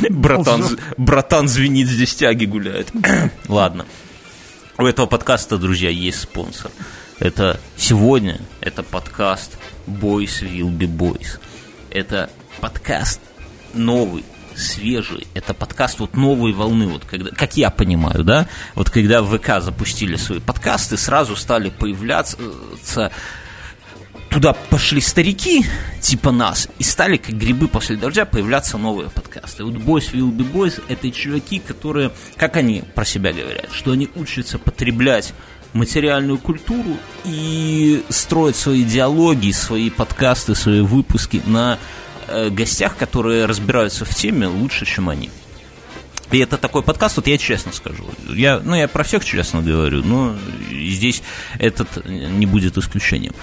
[0.09, 2.91] Братан, братан звенит, здесь тяги гуляет.
[3.47, 3.85] Ладно.
[4.77, 6.71] У этого подкаста, друзья, есть спонсор.
[7.19, 11.39] Это сегодня, это подкаст Boys Will Be Boys.
[11.91, 13.21] Это подкаст
[13.73, 14.23] новый,
[14.55, 15.27] свежий.
[15.33, 20.15] Это подкаст вот новой волны, вот когда, как я понимаю, да, вот когда ВК запустили
[20.15, 22.37] свои подкасты, сразу стали появляться
[24.29, 25.65] туда пошли старики,
[26.01, 29.63] типа нас, и стали, как грибы после дождя, появляться новые подкасты.
[29.63, 34.07] Вот Boys Will Be Boys– это чуваки, которые, как они про себя говорят, что они
[34.15, 35.33] учатся потреблять
[35.73, 41.77] материальную культуру и строят свои диалоги, свои подкасты, свои выпуски на
[42.29, 45.29] э, гостях, которые разбираются в теме лучше, чем они.
[46.31, 48.05] И это такой подкаст, вот я честно скажу.
[48.29, 50.35] Я, ну, я про всех честно говорю, но
[50.71, 51.23] здесь
[51.57, 53.33] этот не будет исключением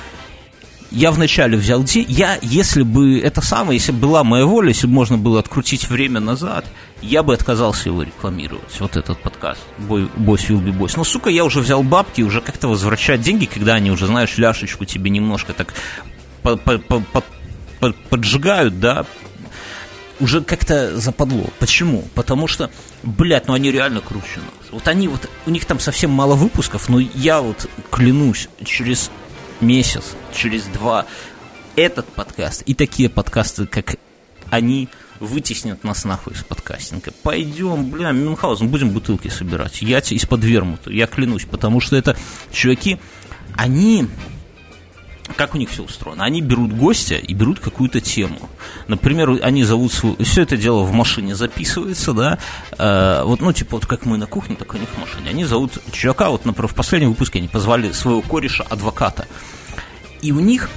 [0.90, 4.87] я вначале взял деньги, я, если бы это самое, если бы была моя воля, если
[4.87, 6.64] бы можно было открутить время назад,
[7.03, 10.94] я бы отказался его рекламировать, вот этот подкаст, Boys Will Be Boys.
[10.96, 14.85] Но, сука, я уже взял бабки, уже как-то возвращать деньги, когда они уже, знаешь, ляшечку
[14.85, 15.75] тебе немножко так
[18.10, 19.06] поджигают, да,
[20.20, 21.50] уже как-то западло.
[21.58, 22.02] Почему?
[22.14, 22.70] Потому что,
[23.02, 24.70] блядь, ну они реально круче нас.
[24.70, 29.10] Вот они вот, у них там совсем мало выпусков, но я вот клянусь, через
[29.60, 31.06] месяц, через два
[31.76, 33.96] этот подкаст и такие подкасты, как
[34.50, 34.88] они,
[35.20, 37.12] вытеснят нас нахуй из подкастинга.
[37.22, 39.82] Пойдем, бля, Мюнхгаузен, будем бутылки собирать.
[39.82, 42.16] Я из-под вермута, я клянусь, потому что это
[42.52, 42.98] чуваки,
[43.54, 44.08] они
[45.34, 46.24] как у них все устроено?
[46.24, 48.48] Они берут гостя и берут какую-то тему.
[48.86, 50.16] Например, они зовут свою...
[50.22, 52.38] Все это дело в машине записывается, да?
[52.78, 55.30] Э, вот, ну, типа, вот как мы на кухне, так они в машине.
[55.30, 59.26] Они зовут чувака, вот, например, в последнем выпуске они позвали своего кореша, адвоката.
[60.22, 60.70] И у них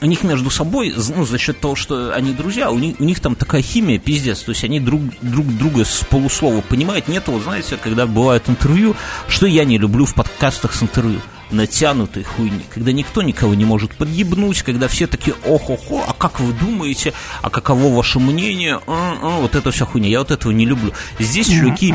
[0.00, 3.20] у них между собой, ну, за счет того, что они друзья, у них, у них
[3.20, 7.08] там такая химия, пиздец, то есть они друг, друг друга с полуслова понимают.
[7.08, 8.96] Нет, вот знаете, когда бывает интервью,
[9.28, 11.20] что я не люблю в подкастах с интервью?
[11.50, 16.52] Натянутой хуйни, когда никто никого не может подъебнуть, когда все такие ох-охо, а как вы
[16.52, 20.92] думаете, а каково ваше мнение, а-а, вот это вся хуйня, я вот этого не люблю.
[21.18, 21.94] Здесь чуваки,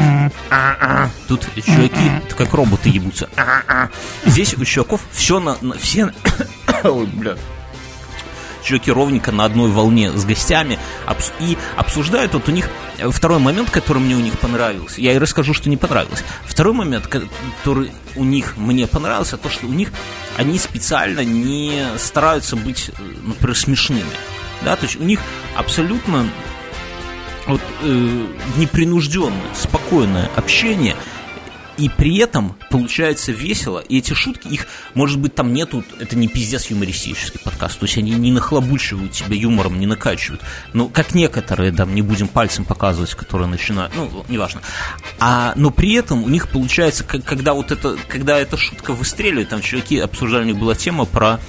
[0.49, 3.89] а-а, тут чуваки как роботы ебутся, а-а.
[4.25, 6.11] здесь у чуваков все на, на все,
[6.83, 7.35] ой, бля,
[8.63, 10.79] чуваки ровненько на одной волне с гостями
[11.39, 12.69] и обсуждают вот у них
[13.11, 15.01] второй момент, который мне у них понравился.
[15.01, 16.23] Я и расскажу, что не понравилось.
[16.45, 19.91] Второй момент, который у них мне понравился, то, что у них
[20.37, 22.91] они специально не стараются быть,
[23.23, 24.11] например, смешными.
[24.63, 25.21] Да, то есть у них
[25.55, 26.27] абсолютно
[27.47, 28.25] вот, э,
[28.57, 30.95] непринужденное, спокойное общение–
[31.79, 36.27] и при этом получается весело, и эти шутки, их, может быть, там нету, это не
[36.27, 40.41] пиздец юмористический подкаст, то есть они не нахлобучивают тебя юмором, не накачивают,
[40.73, 44.61] но как некоторые, да, не будем пальцем показывать, которые начинают, ну, неважно,
[45.19, 49.61] а, но при этом у них получается, когда вот это, когда эта шутка выстреливает, там
[49.61, 51.39] чуваки обсуждали, у них была тема про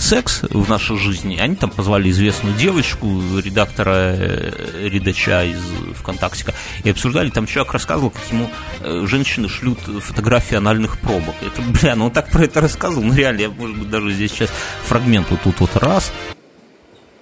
[0.00, 1.36] секс в нашей жизни.
[1.38, 3.06] Они там позвали известную девочку,
[3.38, 5.60] редактора э, редача из
[5.96, 6.54] ВКонтакте,
[6.84, 8.50] и обсуждали, там человек рассказывал, как ему
[8.80, 11.34] э, женщины шлют фотографии анальных пробок.
[11.40, 14.32] Это, бля, ну он так про это рассказывал, ну реально, я, может быть, даже здесь
[14.32, 14.50] сейчас
[14.84, 16.12] фрагмент вот тут вот раз,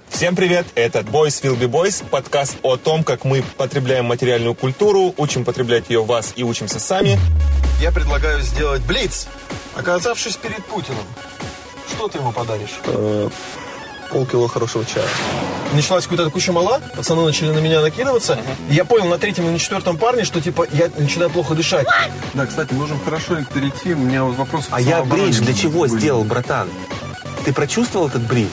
[0.09, 5.12] Всем привет, это Boys Will Be Boys, подкаст о том, как мы потребляем материальную культуру,
[5.18, 7.18] учим потреблять ее вас и учимся сами.
[7.82, 9.28] Я предлагаю сделать блиц,
[9.74, 11.05] оказавшись перед Путиным.
[11.89, 12.80] Что ты ему подаришь?
[12.84, 13.28] Э,
[14.11, 15.07] полкило хорошего чая.
[15.72, 18.34] Началась какая-то куча мала, пацаны начали на меня накидываться.
[18.34, 18.72] Uh-huh.
[18.74, 21.87] я понял на третьем и на четвертом парне, что типа я начинаю плохо дышать.
[22.34, 23.95] Да, кстати, можем хорошо перейти.
[23.95, 24.66] У меня вот вопрос.
[24.70, 26.68] А я бридж для чего сделал, братан?
[27.45, 28.53] Ты прочувствовал этот бридж?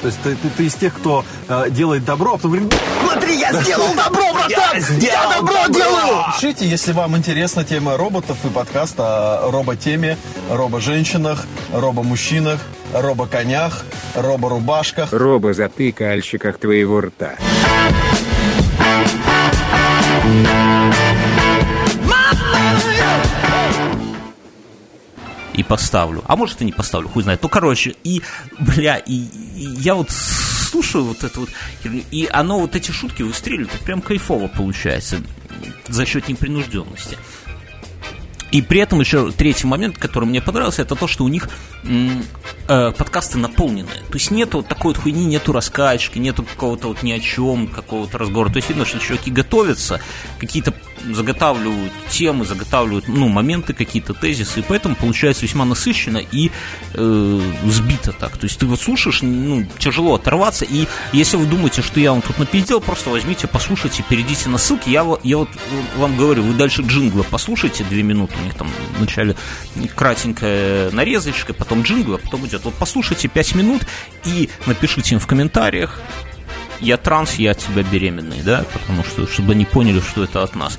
[0.00, 3.38] То есть ты, ты, ты из тех, кто э, делает добро, а потом говорит, смотри,
[3.38, 4.82] я сделал добро, братан!
[4.98, 6.24] Я, я добро, добро делаю!
[6.34, 10.16] Пишите, если вам интересна тема роботов и подкаста о роботеме,
[10.50, 12.60] робо-женщинах, робо-мужчинах,
[12.94, 13.84] робо-конях,
[14.14, 15.12] робо-рубашках.
[15.12, 17.36] Робо-затыкальщиках твоего рта.
[25.60, 26.22] И поставлю.
[26.26, 27.42] А может и не поставлю, хуй знает.
[27.42, 28.22] Ну, короче, и,
[28.58, 31.50] бля, и, и я вот слушаю вот это вот,
[31.84, 35.20] и оно, вот эти шутки выстреливают, прям кайфово получается
[35.88, 37.18] за счет непринужденности.
[38.52, 41.48] И при этом еще третий момент, который мне понравился, это то, что у них
[41.84, 43.88] э, подкасты наполнены.
[44.08, 47.68] То есть нету вот такой вот хуйни, нету раскачки, нету какого-то вот ни о чем,
[47.68, 48.48] какого-то разговора.
[48.48, 50.00] То есть видно, что чуваки готовятся,
[50.38, 56.50] какие-то заготавливают темы, заготавливают ну, моменты, какие-то тезисы, и поэтому получается весьма насыщенно и
[56.94, 58.36] э, сбито так.
[58.36, 62.22] То есть ты вот слушаешь, ну, тяжело оторваться, и если вы думаете, что я вам
[62.22, 64.88] тут напиздел, просто возьмите, послушайте, перейдите на ссылки.
[64.88, 65.48] Я, я вот
[65.96, 69.36] вам говорю, вы дальше джингла послушайте две минуты, у них там вначале
[69.94, 72.64] кратенькая нарезочка, потом джингл, а потом идет.
[72.64, 73.82] Вот послушайте пять минут
[74.24, 76.00] и напишите им в комментариях,
[76.80, 80.54] я транс, я от тебя беременный, да, потому что, чтобы они поняли, что это от
[80.54, 80.78] нас.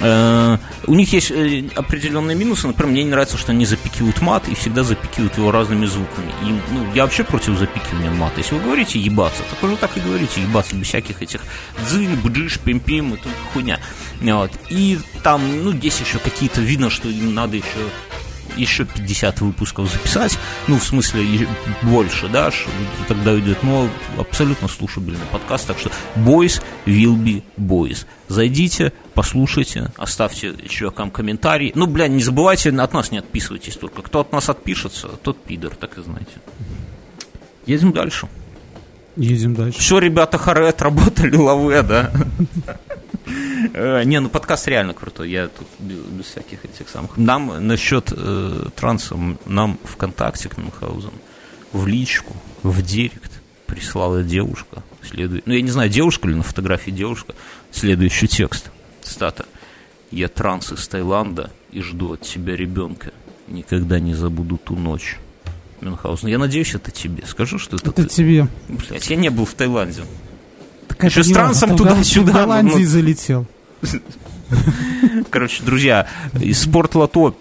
[0.00, 4.48] Э, у них есть э, определенные минусы, например, мне не нравится, что они запикивают мат
[4.48, 6.32] и всегда запикивают его разными звуками.
[6.42, 8.38] И, ну, я вообще против запикивания мата.
[8.38, 11.40] Если вы говорите ебаться, так уже так и говорите ебаться, без всяких этих
[11.88, 13.78] дзынь, бджиш, пим-пим, это хуйня.
[14.20, 14.50] Вот.
[14.70, 17.90] И там, ну, здесь еще какие-то, видно, что им надо еще
[18.56, 20.38] еще 50 выпусков записать,
[20.68, 21.48] ну, в смысле,
[21.82, 22.50] больше, да,
[23.08, 23.88] тогда идет, но
[24.18, 28.06] абсолютно слушабельный подкаст, так что boys will be boys.
[28.28, 31.72] Зайдите, послушайте, оставьте чувакам комментарий.
[31.74, 34.02] Ну, бля, не забывайте, от нас не отписывайтесь только.
[34.02, 36.32] Кто от нас отпишется, тот пидор, так и знаете.
[37.66, 38.28] Едем дальше.
[39.16, 39.78] Едем дальше.
[39.78, 42.10] Все, ребята, харе отработали лаве, да?
[43.74, 47.16] Э, не, ну подкаст реально крутой, я тут без всяких этих самых.
[47.16, 51.12] Нам насчет э, транса, нам ВКонтакте к Мюнхгаузен
[51.72, 53.32] в личку, в директ
[53.66, 57.34] прислала девушка, следует, ну я не знаю, девушка или на фотографии девушка,
[57.70, 58.70] следующий текст,
[59.02, 59.46] цитата.
[60.12, 63.12] «Я транс из Таиланда и жду от тебя ребенка.
[63.48, 65.18] Никогда не забуду ту ночь».
[65.80, 67.24] Мюнхгаузен, я надеюсь, это тебе.
[67.26, 67.90] Скажу, что это...
[67.90, 68.08] Это ты.
[68.08, 68.48] тебе.
[68.68, 70.04] Блять, я не был в Таиланде.
[70.88, 72.32] Так Еще с трансом туда-сюда.
[72.32, 73.46] В Голландии ну, залетел.
[75.30, 76.06] Короче, друзья,
[76.40, 77.34] из Спортлото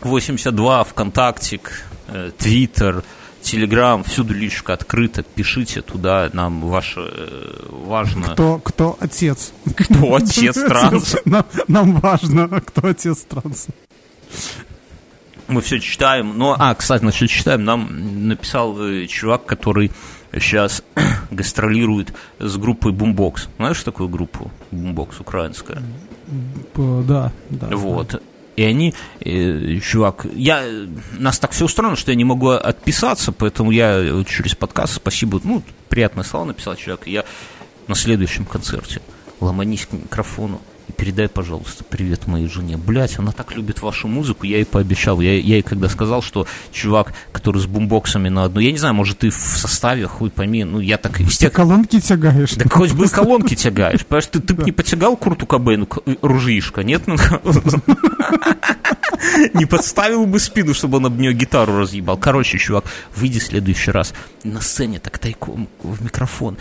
[0.00, 3.02] 82, ВКонтактик, э, Твиттер,
[3.42, 8.32] Телеграм, всюду личка открыта, пишите туда, нам ваше э, важно.
[8.32, 9.52] Кто, кто отец?
[9.76, 11.20] Кто отец транса?
[11.24, 13.70] Нам, нам важно, кто отец транса.
[15.46, 16.38] Мы все читаем.
[16.38, 19.92] Но, а, кстати, насчет читаем, нам написал э, чувак, который
[20.40, 20.82] сейчас
[21.30, 23.48] гастролирует с группой Boombox.
[23.56, 24.50] Знаешь такую группу?
[24.70, 25.82] Boombox украинская.
[26.74, 27.68] Да, да.
[27.76, 28.08] Вот.
[28.12, 28.20] Да.
[28.56, 30.64] И они, э, чувак, я,
[31.18, 35.62] нас так все устроено, что я не могу отписаться, поэтому я через подкаст, спасибо, ну,
[35.88, 37.24] приятное слово написал человек, я
[37.88, 39.02] на следующем концерте
[39.40, 40.60] ломанись к микрофону,
[40.94, 42.76] передай, пожалуйста, привет моей жене.
[42.76, 45.20] Блять, она так любит вашу музыку, я ей пообещал.
[45.20, 48.94] Я, я ей когда сказал, что чувак, который с бумбоксами на одну, я не знаю,
[48.94, 51.20] может, ты в составе, хуй пойми, ну, я так...
[51.20, 51.52] Из тех...
[51.52, 52.54] колонки тягаешь.
[52.54, 54.04] Да хоть бы колонки тягаешь.
[54.06, 55.88] Понимаешь, ты, ты бы не потягал Курту Кобейну
[56.22, 57.02] ружишка, нет?
[57.06, 57.16] Ну,
[59.54, 62.16] Не подставил бы спину, чтобы он об нее гитару разъебал.
[62.16, 62.84] Короче, чувак,
[63.16, 66.56] выйди в следующий раз на сцене так тайком в микрофон.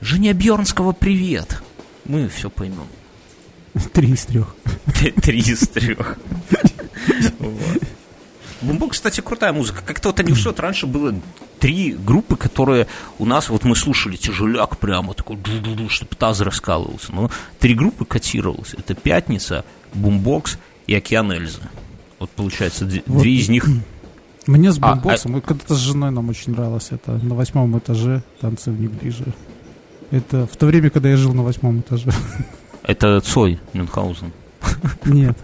[0.00, 1.62] Женя Бьернского привет.
[2.04, 2.86] Мы все поймем.
[3.92, 4.54] Три из трех.
[5.22, 6.18] Три из трех.
[7.38, 7.82] Вот.
[8.60, 9.82] Бумбок, кстати, крутая музыка.
[9.84, 11.14] Как-то вот они все раньше было
[11.58, 12.86] три группы, которые
[13.18, 17.12] у нас, вот мы слушали тяжеляк прямо такой, ду-ду-ду, чтобы таз раскалывался.
[17.12, 18.74] Но три группы котировалось.
[18.76, 19.64] Это «Пятница»,
[19.94, 21.60] «Бумбокс» и «Океан Эльзы».
[22.18, 23.24] Вот получается, две, Вот.
[23.24, 23.66] из них...
[24.46, 27.12] Мне с А, бумбоксом, мы когда-то с женой нам очень нравилось это.
[27.12, 29.26] На восьмом этаже танцы в неглиже.
[30.10, 32.10] Это в то время, когда я жил на восьмом этаже.
[32.82, 34.32] Это Цой Мюнхгаузен.
[35.04, 35.36] Нет.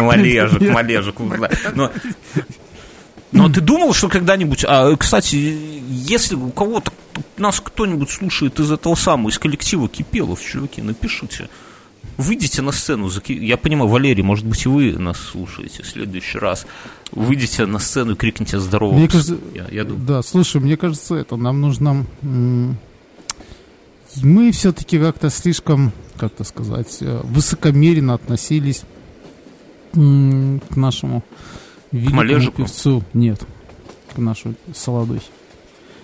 [0.00, 1.14] Малежик, малежик.
[1.74, 1.90] Но,
[3.32, 4.64] но ты думал, что когда-нибудь...
[4.66, 5.36] А, кстати,
[5.88, 6.92] если у кого-то,
[7.36, 11.48] нас кто-нибудь слушает из этого самого, из коллектива Кипелов, чуваки, напишите.
[12.16, 13.10] Выйдите на сцену.
[13.28, 16.66] Я понимаю, Валерий, может быть, и вы нас слушаете в следующий раз.
[17.12, 20.04] Выйдите на сцену и крикните «Здорово!» Мне кажется, Я, я думаю.
[20.06, 22.04] Да, слушай, мне кажется, это нам нужно...
[22.22, 22.76] м,
[24.22, 28.82] Мы все-таки как-то слишком, как то сказать, э, высокомеренно относились
[29.92, 29.96] к
[30.76, 31.22] нашему
[31.92, 32.56] великому Малежику?
[32.62, 33.02] певцу.
[33.12, 33.42] Нет,
[34.14, 35.24] к нашему Солодухе.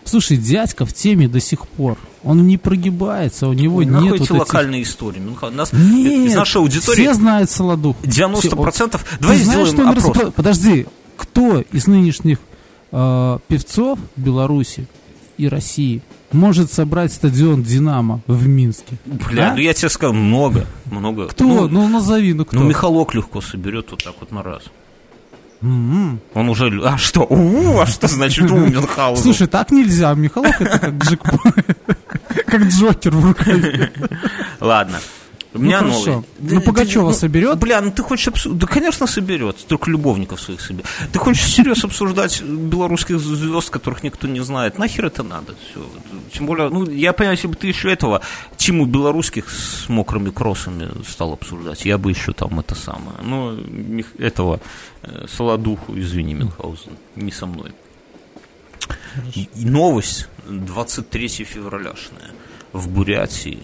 [0.04, 1.98] Слушай, дядька в теме до сих пор.
[2.22, 5.18] Он не прогибается, у него Ой, нет вот эти этих- локальные истории.
[5.18, 5.56] Мюнхгаузен.
[5.56, 7.98] Нас, Нет, из нашей аудитории все знают Солодуху.
[8.04, 8.90] 90%...
[8.90, 10.16] Ты Давай знаешь, сделаем опрос.
[10.16, 10.86] распро- Подожди,
[11.16, 12.38] кто из нынешних
[12.92, 14.86] э, певцов Беларуси
[15.38, 16.02] и России
[16.32, 18.96] может собрать стадион Динамо в Минске?
[19.06, 19.54] Бля, А?
[19.54, 21.26] ну я тебе сказал, много, много.
[21.28, 21.44] Кто?
[21.44, 22.58] Ну, Ну, назови, ну кто?
[22.58, 24.62] ну, Михалок легко соберет вот так вот на раз.
[25.62, 26.20] М-м.
[26.34, 26.68] Он уже...
[26.84, 27.22] А что?
[27.22, 29.22] У, а что значит у Мюнхгаузен?
[29.22, 30.12] Слушай, так нельзя.
[30.14, 31.22] Михалок это как Джек
[32.46, 33.90] как Джокер в рукаве.
[34.60, 34.98] Ладно.
[35.56, 36.06] У меня хорошо.
[36.10, 36.24] новый.
[36.38, 37.58] Ну, Пугачева ты- соберет?
[37.58, 38.58] Бля, ну ты хочешь обсудить?
[38.58, 39.56] Да, конечно, соберет.
[39.66, 40.86] Только любовников своих соберет.
[41.12, 44.78] Ты хочешь всерьез обсуждать белорусских звезд, которых никто не знает?
[44.78, 45.54] Нахер это надо?
[45.70, 45.84] Все.
[46.32, 48.20] Тем более, ну, я понимаю, если бы ты еще этого
[48.56, 53.18] тиму белорусских с мокрыми кроссами стал обсуждать, я бы еще там это самое.
[53.22, 54.60] Но Мих- этого
[55.02, 57.72] э, Солодуху, извини, Мюнхгаузен, не со мной.
[59.34, 62.30] И- и новость 23 февраляшная
[62.72, 63.60] в Бурятии.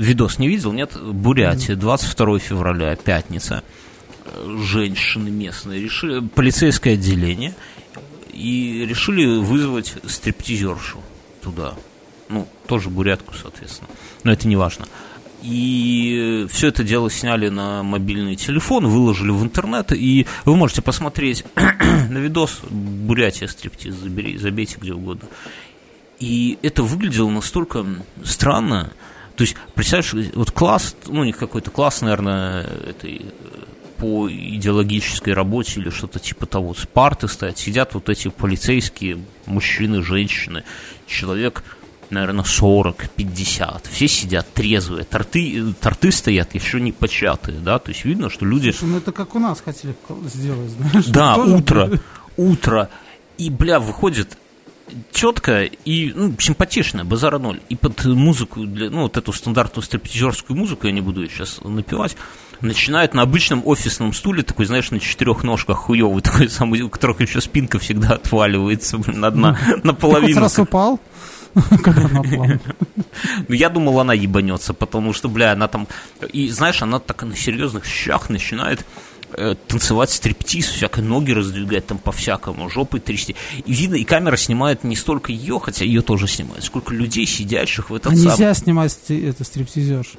[0.00, 0.96] Видос не видел, нет?
[0.98, 3.62] Бурятия, 22 февраля, пятница.
[4.62, 7.54] Женщины местные решили, полицейское отделение,
[8.32, 11.00] и решили вызвать стриптизершу
[11.42, 11.74] туда.
[12.30, 13.90] Ну, тоже бурятку, соответственно.
[14.24, 14.86] Но это не важно.
[15.42, 21.44] И все это дело сняли на мобильный телефон, выложили в интернет, и вы можете посмотреть
[21.56, 25.28] на видос Бурятия стриптиз, забери, забейте где угодно.
[26.18, 27.84] И это выглядело настолько
[28.24, 28.94] странно.
[29.40, 33.24] То есть, представляешь, вот класс, ну, не какой-то класс, наверное, этой э,
[33.96, 36.74] по идеологической работе или что-то типа того.
[36.74, 40.64] С парты стоят, сидят вот эти полицейские мужчины, женщины,
[41.06, 41.64] человек,
[42.10, 43.88] наверное, 40-50.
[43.90, 48.72] Все сидят трезвые, торты, торты стоят еще не початые, да, то есть видно, что люди...
[48.72, 51.06] Слушай, ну это как у нас хотели сделать, знаешь.
[51.06, 51.90] Да, утро,
[52.36, 52.90] утро.
[53.38, 54.36] И, бля, выходит
[55.12, 57.60] четко и ну, симпатично, базара ноль.
[57.68, 61.60] И под музыку, для, ну, вот эту стандартную стриптизерскую музыку, я не буду ее сейчас
[61.62, 62.16] напевать,
[62.60, 67.20] начинает на обычном офисном стуле, такой, знаешь, на четырех ножках хуевый, такой самый, у которых
[67.20, 70.40] еще спинка всегда отваливается, блин, одна Ты хоть наполовину.
[70.40, 71.00] раз упал?
[73.48, 75.88] Ну, я думал, она ебанется, потому что, бля, она там...
[76.32, 78.86] И, знаешь, она так на серьезных щах начинает
[79.36, 83.36] э, танцевать стриптиз, всякие ноги раздвигать там по-всякому, жопой трясти.
[83.64, 87.90] И видно, и камера снимает не столько ее, хотя ее тоже снимает, сколько людей, сидящих
[87.90, 88.24] в этот А сам...
[88.24, 90.14] нельзя снимать это стриптизерш.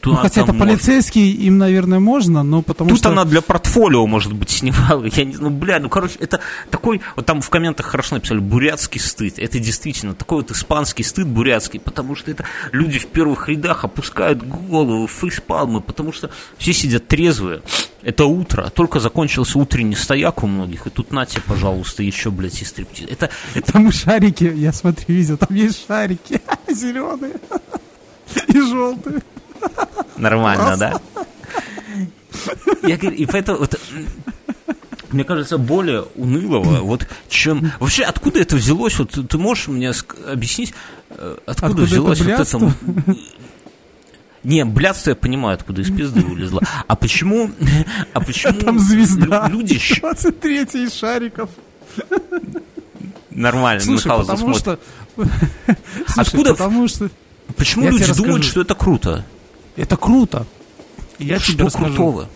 [0.00, 0.68] Тут Ну, она хотя это может.
[0.68, 3.08] полицейский, им, наверное, можно, но потому Тут что...
[3.10, 5.04] она для портфолио, может быть, снимала.
[5.04, 6.40] Я не ну, бля, ну, короче, это
[6.70, 9.38] такой, вот там в комментах хорошо написали, бурятский стыд.
[9.38, 14.42] Это действительно такой вот испанский стыд бурятский, потому что это люди в первых рядах опускают
[14.42, 17.62] голову, фейспалмы, потому что все сидят трезвые.
[18.02, 22.62] Это утро, только закончился утренний стояк у многих, и тут на тебе, пожалуйста, еще, блядь,
[22.62, 23.08] и стриптиз.
[23.10, 27.34] Это, это Там шарики, я смотрю, видел, там есть шарики зеленые
[28.48, 29.22] и желтые.
[30.16, 31.00] Нормально, да?
[32.82, 33.78] Я говорю, и поэтому вот,
[35.10, 37.72] мне кажется, более унылого, вот чем...
[37.80, 38.98] Вообще, откуда это взялось?
[38.98, 39.92] Вот ты можешь мне
[40.30, 40.74] объяснить,
[41.10, 42.74] э, откуда, Откуда это взялось вот это...
[44.44, 46.62] Не, блядство я понимаю, откуда из пизды вылезло.
[46.86, 47.50] А почему...
[48.12, 49.48] А почему Там звезда.
[49.48, 49.78] лю- люди...
[49.78, 51.50] щ- 23 из шариков.
[53.30, 54.60] Нормально, Слушай, Михаил потому смотрит.
[54.60, 54.78] что...
[56.06, 57.10] Слушай, Откуда- Потому что...
[57.56, 58.50] Почему я люди думают, расскажу.
[58.50, 59.24] что это круто?
[59.76, 60.46] Это круто.
[61.18, 61.86] Я Что тебе расскажу.
[61.86, 62.28] крутого?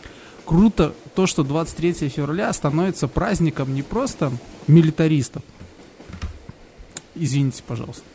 [0.44, 4.32] Круто то, что 23 февраля становится праздником не просто
[4.66, 5.42] милитаристов.
[7.14, 8.02] Извините, пожалуйста.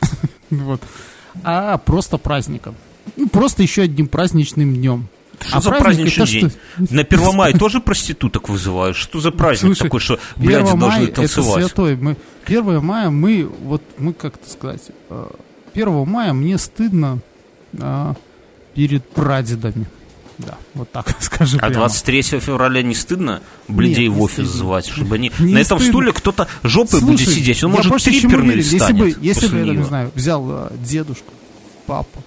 [0.50, 0.80] Вот.
[1.42, 2.76] А просто праздником.
[3.16, 5.08] Ну, просто еще одним праздничным днем.
[5.40, 6.50] Что А за праздник праздничный день?
[6.50, 6.94] что?
[6.94, 8.96] На Первомай тоже проституток вызывают?
[8.96, 11.64] Что за праздник Слушай, такой, что бляди 1 должны мая это танцевать?
[11.66, 11.96] святой.
[11.96, 12.16] Мы,
[12.46, 15.26] 1 мая мы, вот мы как-то сказать, э,
[15.74, 17.18] 1 мая мне стыдно
[17.80, 18.14] а,
[18.76, 19.86] перед прадедами.
[20.38, 21.58] Да, вот так скажем.
[21.62, 24.52] А 23 февраля не стыдно бледей Нет, в офис стыдно.
[24.52, 25.32] звать, чтобы они...
[25.38, 25.92] Не На этом стыдно.
[25.92, 29.76] стуле кто-то жопой будет Слушай, сидеть, он может триперный если бы, если бы, я там,
[29.78, 31.32] не знаю, взял э, дедушку,
[31.86, 32.22] папу,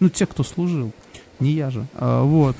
[0.00, 0.90] ну, те, кто служил,
[1.38, 2.56] не я же, а, вот,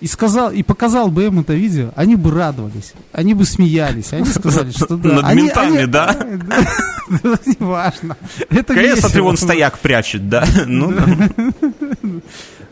[0.00, 4.26] и сказал, и показал бы им это видео, они бы радовались, они бы смеялись, они
[4.26, 5.08] сказали, что да.
[5.16, 6.16] Над они- ментами, они- да?
[7.10, 8.16] Да, Неважно.
[8.48, 10.46] Это Конечно, смотри, вон стояк прячет, да?
[10.66, 10.94] Ну,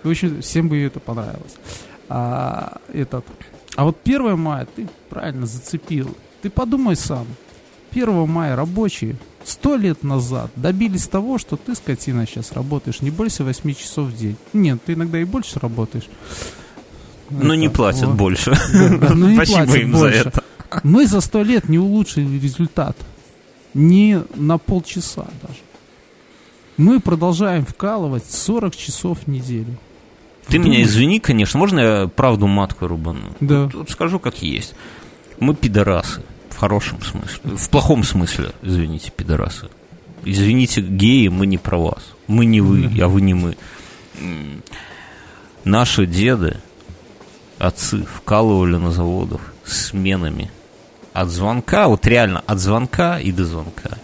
[0.02, 1.54] В общем, всем бы это понравилось.
[2.08, 3.24] А, этот.
[3.76, 6.16] а вот 1 мая ты правильно зацепил.
[6.42, 7.26] Ты подумай сам.
[7.92, 13.44] 1 мая рабочие сто лет назад добились того, что ты, скотина, сейчас работаешь не больше
[13.44, 14.36] 8 часов в день.
[14.52, 16.08] Нет, ты иногда и больше работаешь.
[17.30, 18.16] ну не Это, платят вот.
[18.16, 18.50] больше.
[18.52, 20.18] Да, ну не Спасибо платят им за больше.
[20.28, 20.42] это.
[20.82, 22.96] Мы за сто лет не улучшили результат.
[23.74, 25.60] Ни на полчаса даже.
[26.76, 29.76] Мы продолжаем вкалывать 40 часов в неделю.
[30.46, 33.36] Ты меня извини, конечно, можно я правду матку рубану?
[33.40, 33.64] Да.
[33.64, 34.74] Вот, вот скажу, как есть.
[35.40, 36.22] Мы пидорасы.
[36.50, 37.56] В хорошем смысле.
[37.56, 39.68] В плохом смысле, извините, пидорасы.
[40.24, 42.14] Извините, геи, мы не про вас.
[42.26, 43.56] Мы не вы, а вы не мы.
[45.64, 46.56] Наши деды,
[47.58, 50.50] отцы вкалывали на заводах сменами.
[51.20, 53.98] От звонка, вот реально, от звонка и до звонка.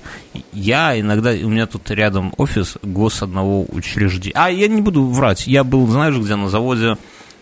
[0.53, 4.35] Я иногда, у меня тут рядом офис гос одного учреждения.
[4.35, 6.97] А, я не буду врать, я был, знаешь, где на заводе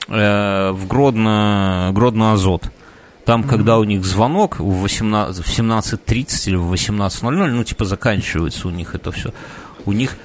[0.09, 2.71] э, в Гродно, Гродно Азот.
[3.25, 8.69] Там, когда у них звонок в, 18, в 17.30 или в 18.00, ну, типа, заканчивается
[8.69, 9.33] у них это все,
[9.87, 10.19] у них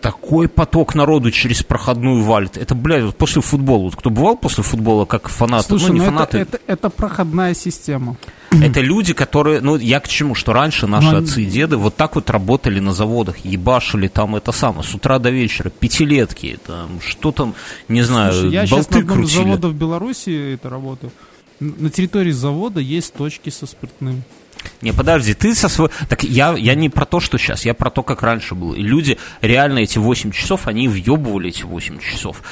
[0.00, 2.56] такой поток народу через проходную валит.
[2.56, 3.84] Это, блядь, вот после футбола.
[3.84, 5.68] Вот кто бывал после футбола, как фанаты?
[5.68, 6.38] Слушай, ну, не ну это, фанаты.
[6.38, 8.16] это, это проходная система.
[8.50, 11.94] Это люди, которые, ну, я к чему, что раньше наши Ну, отцы и деды вот
[11.94, 17.00] так вот работали на заводах, ебашили там это самое, с утра до вечера, пятилетки, там,
[17.00, 17.54] что там,
[17.86, 19.36] не знаю, Слушай, я сейчас на болты одном крутили.
[19.36, 21.12] заводов в Беларуси это работаю.
[21.60, 24.24] На территории завода есть точки со спиртным.
[24.82, 25.90] Не, подожди, ты со своей...
[26.08, 28.74] Так я, я не про то, что сейчас, я про то, как раньше было.
[28.74, 32.42] И люди реально эти 8 часов, они въебывали эти 8 часов.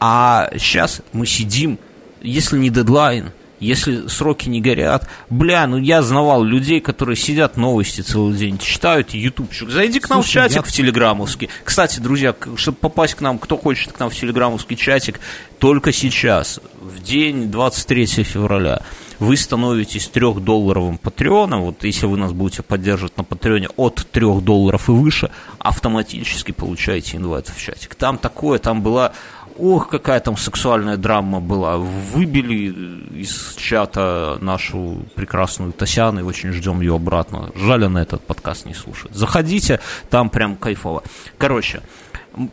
[0.00, 1.78] А сейчас мы сидим,
[2.22, 8.02] если не дедлайн, если сроки не горят, бля, ну я знавал людей, которые сидят новости
[8.02, 9.70] целый день, читают ютубчик.
[9.70, 11.48] Зайди к нам в Слушай, чатик я- в телеграммовский.
[11.64, 15.20] Кстати, друзья, чтобы попасть к нам, кто хочет к нам в телеграммовский чатик,
[15.58, 18.82] только сейчас, в день 23 февраля,
[19.18, 24.88] вы становитесь трехдолларовым патреоном, вот если вы нас будете поддерживать на патреоне от 3 долларов
[24.88, 27.94] и выше, автоматически получаете инвайт в чатик.
[27.94, 29.12] Там такое, там была
[29.56, 31.76] Ох, какая там сексуальная драма была.
[31.76, 37.52] Выбили из чата нашу прекрасную Тасяну и очень ждем ее обратно.
[37.54, 39.14] Жаль, она этот подкаст не слушает.
[39.14, 39.78] Заходите,
[40.10, 41.04] там прям кайфово.
[41.38, 41.82] Короче,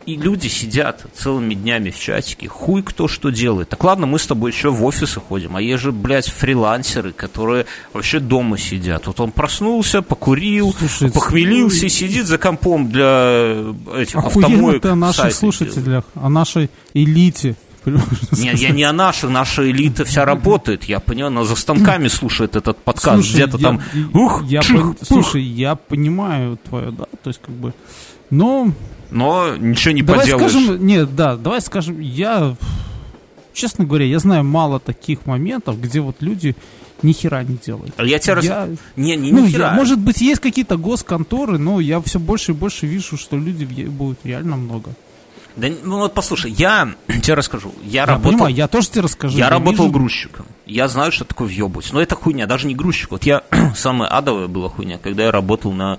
[0.06, 3.68] и люди сидят целыми днями в чатике, хуй кто что делает.
[3.68, 7.66] Так ладно, мы с тобой еще в офисы ходим, а есть же, блядь, фрилансеры, которые
[7.92, 9.06] вообще дома сидят.
[9.06, 14.84] Вот он проснулся, покурил, Слушай, похмелился и сидит за компом для э, этих автомоек.
[14.84, 15.56] о наших сайты делает.
[15.56, 17.56] слушателях, о нашей элите.
[17.84, 22.54] Нет, я не о наших, наша элита вся работает, я понимаю, она за станками слушает
[22.54, 23.82] этот подкаст, где-то там,
[24.14, 24.96] ух, я чих, пон-.
[25.02, 27.74] Слушай, я понимаю твое, да, то есть как бы...
[28.30, 28.72] Но
[29.12, 30.50] но ничего не давай поделаешь.
[30.50, 32.56] скажем, нет, да, давай скажем, я,
[33.52, 36.56] честно говоря, я знаю мало таких моментов, где вот люди
[37.02, 37.94] ни хера не делают.
[37.98, 41.80] Я тебе раз- Я- Не, не, ну, ни я- может быть, есть какие-то госконторы, но
[41.80, 44.90] я все больше и больше вижу, что люди будет реально много.
[45.54, 47.74] Да, ну вот послушай, я тебе расскажу.
[47.84, 49.36] Я, Я работал, понимаю, я тоже тебе расскажу.
[49.36, 50.46] я работал вижу- грузчиком.
[50.64, 51.92] Я знаю, что такое въебывать.
[51.92, 53.10] Но это хуйня, даже не грузчик.
[53.10, 53.42] Вот я,
[53.76, 55.98] самая адовая была хуйня, когда я работал на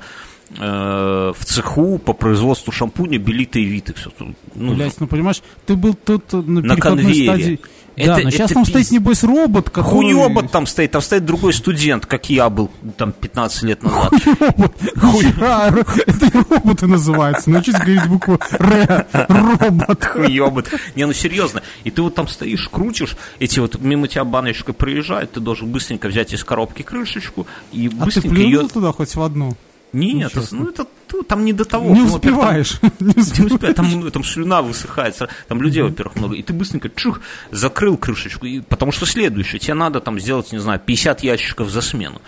[0.58, 3.94] в цеху по производству шампуня, белита и виты.
[3.94, 4.12] Все,
[4.56, 7.26] ну, Блядь, ну понимаешь, ты был тут на, На конвейере.
[7.28, 7.60] стадии.
[7.96, 10.14] Это- да, но сейчас это там стоит, пиз- небось, робот, который...
[10.14, 14.12] Хуёбот там стоит, там стоит другой студент, как я был там 15 лет назад.
[14.40, 14.74] Робот.
[14.96, 17.52] Нихера, Это роботы называются.
[17.52, 19.06] Научись говорить букву Р.
[19.30, 20.04] Робот.
[20.06, 20.70] Хуёбот.
[20.96, 21.62] Не, ну серьезно.
[21.84, 26.08] И ты вот там стоишь, крутишь, эти вот мимо тебя баночка проезжает, ты должен быстренько
[26.08, 28.68] взять из коробки крышечку и А ты быстренько плюнул ее...
[28.70, 29.56] туда хоть в одну?
[29.94, 30.86] Нет, это- ну это
[31.16, 31.94] Ну, там не до того.
[31.94, 32.80] Не Ну, во-первых, там- успеваешь.
[33.00, 33.76] Не не успеваешь.
[33.76, 37.22] там, ну, там слюна высыхает, сра- там людей, во-первых, много, и ты быстренько чух,
[37.52, 41.82] закрыл крышечку, и, потому что следующее, тебе надо там сделать, не знаю, 50 ящиков за
[41.82, 42.20] смену.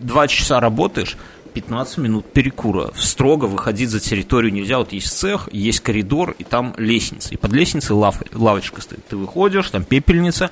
[0.00, 1.16] Два часа работаешь,
[1.54, 2.90] 15 минут перекура.
[2.96, 4.78] Строго выходить за территорию нельзя.
[4.78, 7.32] Вот есть цех, есть коридор, и там лестница.
[7.34, 9.06] И под лестницей лав- лавочка стоит.
[9.06, 10.50] Ты выходишь, там пепельница,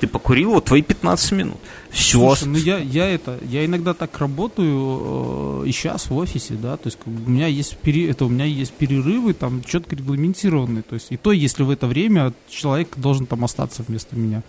[0.00, 1.58] ты покурил, вот твои 15 минут.
[1.96, 2.18] Все.
[2.18, 6.76] Слушай, ну я, я это, я иногда так работаю э, и сейчас в офисе, да,
[6.76, 10.82] то есть как у меня есть пере, это у меня есть перерывы там четко регламентированные,
[10.82, 14.42] то есть и то, если в это время человек должен там остаться вместо меня.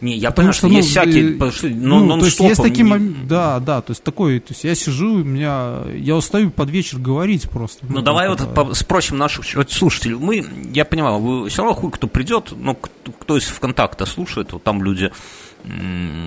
[0.00, 2.62] Не, я Потому понимаю, что, что, ну, есть всякие, э, ну, ну, то есть есть
[2.62, 6.50] такие моменты, да, да, то есть такой, то есть я сижу, у меня, я устаю
[6.50, 7.84] под вечер говорить просто.
[7.86, 10.16] Ну, давай как вот по- спросим наших слушателей.
[10.16, 14.54] Мы, я понимаю, вы все равно хуй кто придет, но кто, кто из ВКонтакта слушает,
[14.54, 15.12] вот там люди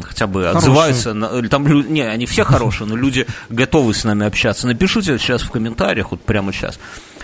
[0.03, 0.57] хотя бы Хорошие.
[0.57, 1.13] отзываются.
[1.13, 4.67] на- там, не, они все хорошие, но люди готовы с нами общаться.
[4.67, 6.79] Напишите сейчас в комментариях, вот прямо сейчас.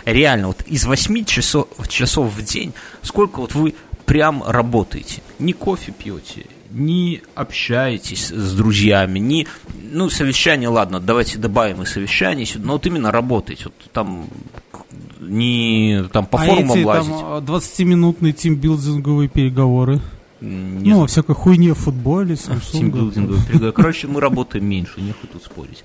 [0.06, 5.22] Реально, вот из 8 часов, часов в день, сколько вот вы прям работаете?
[5.38, 9.48] Не кофе пьете, не общаетесь с друзьями, не,
[9.92, 14.28] ну, совещание, ладно, давайте добавим и совещание сюда, но вот именно работаете, вот там
[15.20, 17.12] не там по а форумам эти лазить.
[17.12, 20.00] там а, 20-минутные тимбилдинговые переговоры,
[20.42, 21.08] Не ну, знаю.
[21.08, 23.72] всякой хуйне в футболе, Samsung.
[23.74, 25.84] Короче, мы работаем меньше, нехуй тут спорить.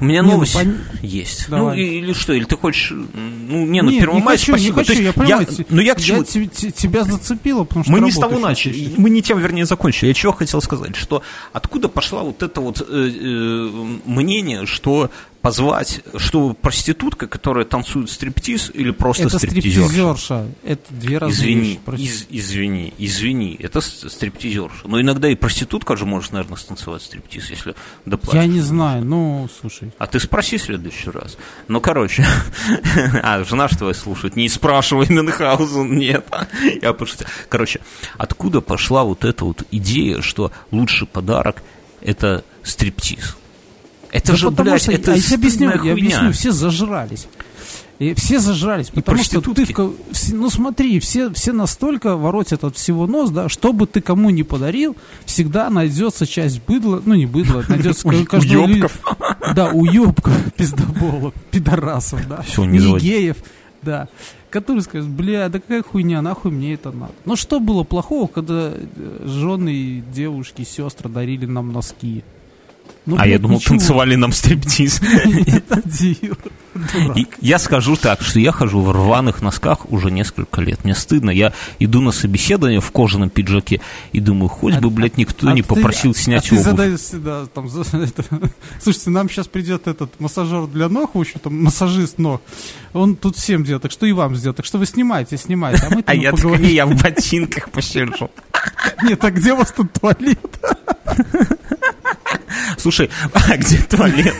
[0.00, 1.50] У меня Не, ну, новость пон- есть.
[1.50, 1.76] Давай.
[1.76, 2.90] Ну, или что, или ты хочешь...
[2.90, 4.66] Ну, не, ну, Нет, Первомай, не хочу, спасибо.
[4.66, 5.46] не хочу, есть я понимаю.
[5.46, 6.24] те- ну, я к чему?
[6.24, 10.08] те- тебя зацепило, потому что Мы не с того начали, мы не тем, вернее, закончили.
[10.08, 11.22] Я чего хотел сказать, что
[11.52, 13.70] откуда пошла вот это вот э, э,
[14.06, 15.10] мнение, что
[15.42, 19.88] позвать, что проститутка, которая танцует стриптиз или просто Это стриптизерша?
[19.88, 20.46] стриптизерша.
[20.64, 21.80] Это две разные Извини, вещи.
[21.84, 22.04] Прости.
[22.04, 24.86] из- извини, извини, это стриптизерша.
[24.86, 27.74] Но иногда и проститутка же может, наверное, станцевать стриптиз, если
[28.06, 28.40] доплатишь.
[28.42, 29.92] Я не знаю, ну, слушай.
[29.98, 31.36] А ты спроси в следующий раз.
[31.68, 32.26] Ну, короче,
[33.22, 36.26] а, жена ж твоя слушает, не спрашивай Мюнхгаузен, нет.
[36.82, 37.26] Я пошутил.
[37.48, 37.80] Короче,
[38.18, 41.62] откуда пошла вот эта вот идея, что лучший подарок–
[42.02, 43.36] это стриптиз?
[44.12, 45.92] Это Да же, потому блядь, что- это а я объясню, стыдная я хуйня.
[45.92, 47.26] объясню, все зажрались.
[47.98, 53.06] И все зажрались, потому что ты, в ну смотри, все, все настолько воротят от всего
[53.06, 54.96] нос, да, что бы ты кому ни подарил,
[55.26, 59.00] всегда найдется часть быдла, ну не быдла, найдется У- ка- каждого лю- уёбков.
[59.54, 63.36] Да, уебков, пиздоболов, пидорасов, да, не геев,
[63.82, 64.08] да,
[64.48, 67.12] которые скажут, бля, да какая хуйня, нахуй мне это надо.
[67.26, 72.24] Ну что было плохого, когда э, жены, девушки, сестры дарили нам носки?
[73.06, 73.76] Ну, А я блядь, думал, ничего.
[73.76, 75.00] танцевали нам стриптиз.
[77.16, 80.84] И я скажу так, что я хожу в рваных носках уже несколько лет.
[80.84, 81.30] Мне стыдно.
[81.30, 83.80] Я иду на собеседование в кожаном пиджаке
[84.12, 86.64] и думаю, хоть бы, блядь, никто А не попросил а снять обувь.
[88.80, 92.42] слушайте, нам сейчас придет этот массажер для ног, в общем, там, массажист ног.
[92.92, 94.58] Он тут всем делает, так что и вам сделает.
[94.58, 95.86] Так что вы снимайте, снимайте.
[95.86, 98.30] А А я я в ботинках посижу.
[99.02, 100.38] Нет, а где у вас тут туалет?
[102.78, 104.34] Слушай, а где туалет?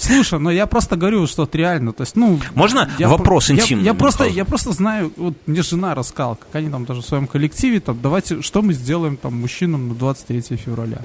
[0.00, 2.38] Слушай, ну я просто говорю, что это реально, то есть, ну...
[2.54, 3.84] Можно я вопрос про- я- интимный?
[3.84, 7.26] Я, просто, я просто знаю, вот мне жена рассказала, как они там даже в своем
[7.26, 10.98] коллективе, там, давайте, что мы сделаем там мужчинам на 23 февраля.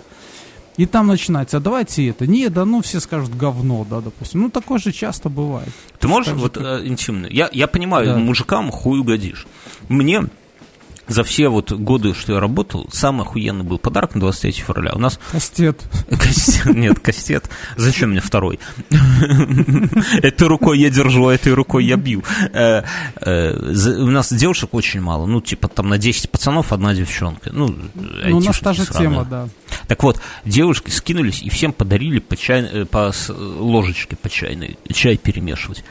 [0.77, 2.25] И там начинается, а давайте это.
[2.25, 4.41] Не, да ну все скажут говно, да, допустим.
[4.41, 5.69] Ну такое же часто бывает.
[5.99, 7.27] Ты можешь Так вот как- э, интимно?
[7.27, 8.17] Я, я понимаю, Да.
[8.17, 9.45] мужикам хуй угодишь.
[9.89, 10.23] Мне
[11.11, 14.91] за все вот годы, что я работал, самый охуенный был подарок на 23 февраля.
[14.93, 15.19] У нас
[16.09, 16.65] Кастет.
[16.65, 17.49] Нет, кастет.
[17.77, 18.59] Зачем мне второй?
[20.21, 22.23] Этой рукой я держу, а этой рукой я бью.
[22.53, 22.83] Э,
[23.21, 25.25] э, У нас девушек очень мало.
[25.25, 27.51] Ну, типа, там на 10 пацанов одна девчонка.
[27.53, 29.47] Ну, Ну, у нас та же тема, да.
[29.87, 35.17] Так вот, девушки скинулись и всем подарили по, чай, э, по ложечке по чайной, чай
[35.17, 35.83] перемешивать.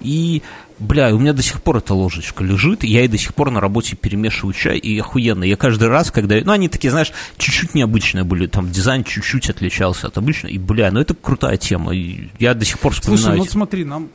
[0.00, 0.42] И,
[0.78, 3.50] бля, у меня до сих пор эта ложечка лежит, и я ей до сих пор
[3.50, 5.44] на работе перемешиваю чай, и охуенно.
[5.44, 6.36] Я каждый раз, когда...
[6.42, 10.90] Ну, они такие, знаешь, чуть-чуть необычные были, там дизайн чуть-чуть отличался от обычного, и, бля,
[10.90, 13.18] ну это крутая тема, и я до сих пор вспоминаю.
[13.18, 14.08] Слушай, ну вот смотри, нам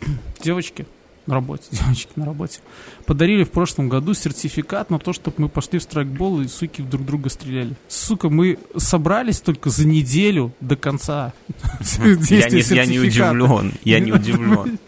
[0.42, 0.86] девочки
[1.26, 2.60] на работе, девочки на работе,
[3.06, 7.04] подарили в прошлом году сертификат на то, чтобы мы пошли в страйкбол и, суки, друг
[7.04, 7.74] друга стреляли.
[7.88, 11.32] Сука, мы собрались только за неделю до конца
[11.96, 14.78] я, не, удивлен, я не удивлен.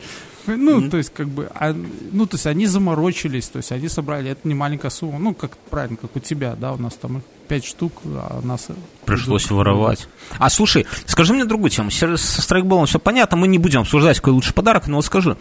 [0.46, 1.74] Ну, то есть, как бы, а,
[2.12, 5.56] ну, то есть, они заморочились, то есть, они собрали, это не маленькая сумма, ну, как
[5.56, 8.68] правильно, как у тебя, да, у нас там их пять штук, а у нас...
[9.04, 10.08] Пришлось идут- воровать.
[10.38, 11.90] А слушай, скажи мне другую тему.
[11.90, 15.36] Со страйкболом все понятно, мы не будем обсуждать, какой лучший подарок, но вот скажи,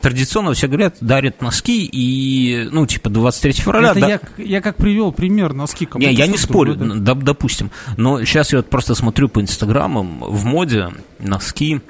[0.00, 3.90] традиционно все говорят, дарят носки и, ну, типа 23 февраля.
[3.92, 5.88] Это да- я, я как привел пример носки.
[5.94, 7.14] Не, я не спорю, другое, да.
[7.14, 7.70] д- допустим.
[7.96, 11.80] Но сейчас я вот просто смотрю по инстаграмам, в моде носки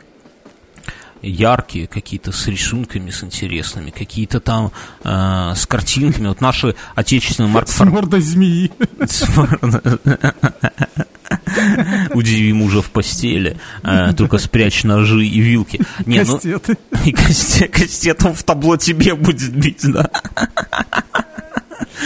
[1.29, 4.73] яркие, какие-то с рисунками, с интересными, какие-то там
[5.03, 6.29] э, с картинками.
[6.29, 8.71] Вот наши отечественные Марк С мордой змеи.
[12.15, 15.81] Удиви мужа в постели, э, только спрячь ножи и вилки.
[16.07, 16.77] Не, ну, Кастеты.
[17.05, 20.11] и косте, кастетом в табло тебе будет бить, да.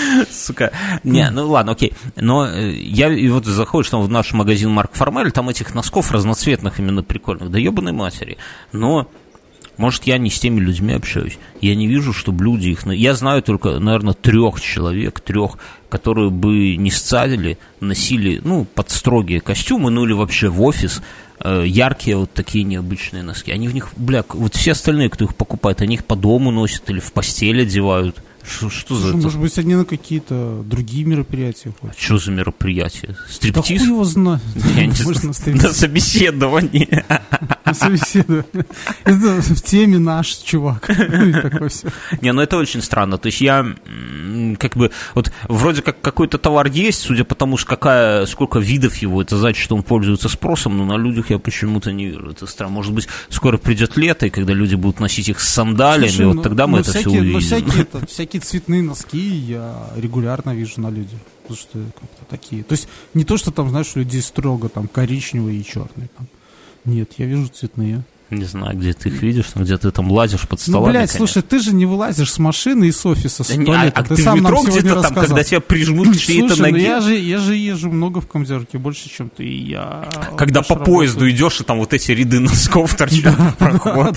[0.31, 0.73] Сука.
[1.05, 1.93] Не, ну ладно, окей.
[2.17, 6.79] Но э, я вот заходишь там в наш магазин Марк Формель, там этих носков разноцветных
[6.79, 8.39] именно прикольных, да ебаной матери.
[8.73, 9.09] Но
[9.79, 11.39] может, я не с теми людьми общаюсь.
[11.61, 12.85] Я не вижу, чтобы люди их...
[12.87, 15.57] Я знаю только, наверное, трех человек, трех,
[15.89, 21.01] которые бы не сцадили, носили, ну, под строгие костюмы, ну, или вообще в офис,
[21.39, 23.53] э, яркие вот такие необычные носки.
[23.53, 26.91] Они в них, бля, вот все остальные, кто их покупает, они их по дому носят
[26.91, 28.17] или в постель одевают.
[28.49, 29.25] Что, что за Слушай, это?
[29.25, 31.99] может быть, они на какие-то другие мероприятия ходят.
[31.99, 33.13] Что за мероприятие?
[33.13, 33.81] Да Стриптиз?
[33.81, 34.43] хуй его знает.
[35.47, 37.05] На собеседование.
[37.65, 38.67] На собеседование.
[39.05, 40.89] Это в теме наш чувак.
[41.09, 41.69] Ну.
[42.23, 43.19] Не, ну это очень странно.
[43.19, 43.67] То есть я
[44.59, 49.21] как бы вот вроде как какой-то товар есть, судя по тому, какая, сколько видов его,
[49.23, 52.31] это значит, что он пользуется спросом, но на людях я почему-то не вижу.
[52.31, 52.75] Это странно.
[52.75, 56.43] Может быть, скоро придет лето, и когда люди будут носить их с сандалиями, вот ну-
[56.43, 57.41] тогда мы ну это все увидим.
[58.09, 61.19] всякие, всякие цветные носки я регулярно вижу на людях.
[61.43, 62.63] Потому что как-то такие.
[62.63, 66.09] То есть не то, что там, знаешь, у людей строго там коричневые и черные.
[66.17, 66.27] Там.
[66.85, 68.03] Нет, я вижу цветные.
[68.31, 70.91] Не знаю, где ты их видишь, но где ты там лазишь под Ну, столами.
[70.93, 71.27] блядь, конечно.
[71.27, 73.97] слушай, ты же не вылазишь с машины и с офиса, с Да не, туалета.
[73.97, 76.55] а, а ты ты в сам нам метро где-то там, когда тебя прижмут к чьей-то
[76.55, 79.45] Слушай, ну я же, я же езжу много в Комзерке, больше, чем ты.
[79.47, 81.31] и Я Когда по поезду работаю.
[81.31, 84.15] идешь, и там вот эти ряды носков торчат в проход.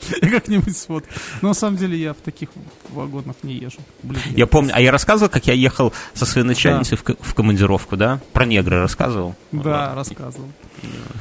[0.22, 1.04] Я как-нибудь вот.
[1.42, 2.48] Но на самом деле я в таких
[2.90, 3.78] вагонах не езжу.
[4.02, 7.34] Блин, Я помню, а я рассказывал, как я ехал со своей начальницей в, ко- в
[7.34, 8.20] командировку, да?
[8.32, 9.34] Про негра рассказывал.
[9.52, 10.48] Да, рассказывал.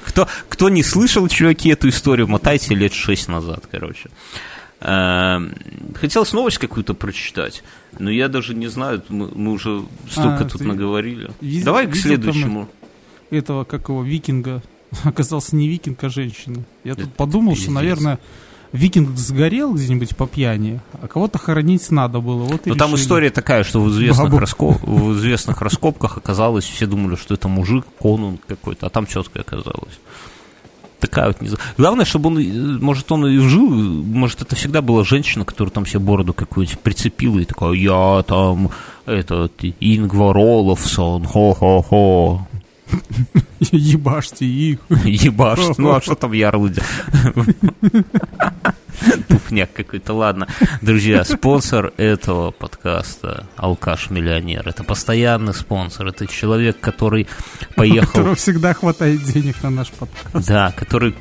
[0.05, 4.09] Кто, кто не слышал, чуваки, эту историю, мотайте лет шесть назад, короче.
[4.79, 5.55] Эм,
[5.95, 7.63] Хотелось новость какую-то прочитать,
[7.97, 11.31] но я даже не знаю, мы, мы уже столько А, тут наговорили.
[11.41, 12.69] видел- Давай к следующему.
[13.31, 14.61] Этого, как его, викинга,
[15.03, 16.63] оказался не викинг, а женщина.
[16.83, 18.19] Я тут подумал, что, наверное,
[18.73, 22.43] викинг сгорел где-нибудь по пьяни, а кого-то хоронить надо было.
[22.43, 23.03] Вот и Но там решили.
[23.05, 24.37] история такая, что в известных, Бабу.
[24.43, 29.39] раско- в известных раскопках оказалось, все думали, что это мужик, конун какой-то, а там четко
[29.41, 29.99] оказалось.
[30.99, 31.61] Такая вот не знаю.
[31.77, 35.85] Главное, чтобы он, э, может, он и жил, может, это всегда была женщина, которая там
[35.85, 38.71] себе бороду какую-нибудь прицепила и такая, я там,
[39.05, 42.47] этот, Ингвар Олафсон, хо-хо-хо,
[43.71, 44.79] Ебашьте их.
[44.89, 46.73] ебаш, ну а что там ярлы?
[49.27, 50.47] Пухняк какой-то, ладно.
[50.81, 54.67] Друзья, спонсор этого подкаста Алкаш-миллионер.
[54.67, 56.07] Это постоянный спонсор.
[56.07, 57.27] Это человек, который
[57.71, 60.47] У поехал которого всегда хватает денег на наш подкаст.
[60.47, 61.15] да, который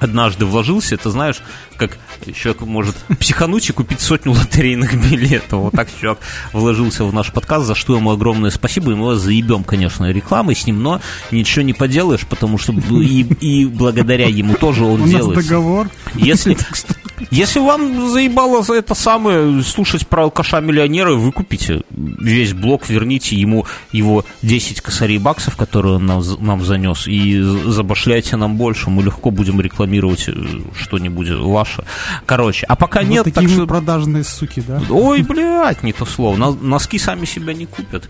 [0.00, 1.42] однажды вложился, это знаешь,
[1.76, 1.98] как
[2.34, 5.60] человек может психануть и купить сотню лотерейных билетов.
[5.60, 6.18] Вот так чувак
[6.52, 8.92] вложился в наш подкаст, за что ему огромное спасибо.
[8.92, 13.22] И мы вас заебем, конечно, рекламой с ним, но ничего не поделаешь, потому что и,
[13.22, 15.48] и благодаря ему тоже он У нас делается.
[15.48, 15.90] договор.
[16.14, 16.56] Если,
[17.30, 23.66] если вам заебало за это самое слушать про алкаша-миллионера, вы купите весь блок, верните ему
[23.92, 29.30] его 10 косарей баксов, которые он нам, нам занес, и забашляйте нам больше, мы легко
[29.30, 30.32] будем рекламировать э,
[30.74, 31.84] что-нибудь ваше.
[32.26, 33.66] Короче, а пока Вот нет, такие так что...
[33.66, 34.82] продажные суки, да?
[34.88, 36.36] Ой, блядь, не то слово.
[36.36, 38.08] Носки сами себя не купят.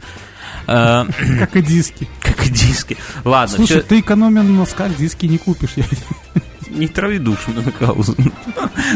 [0.67, 1.05] Э,
[1.39, 2.09] Как и диски.
[2.21, 2.97] Как и диски.
[3.25, 5.75] Ладно, Слушай, ты экономия на носках, диски не купишь.
[6.71, 8.33] Не трави душу Мюнхгаузен.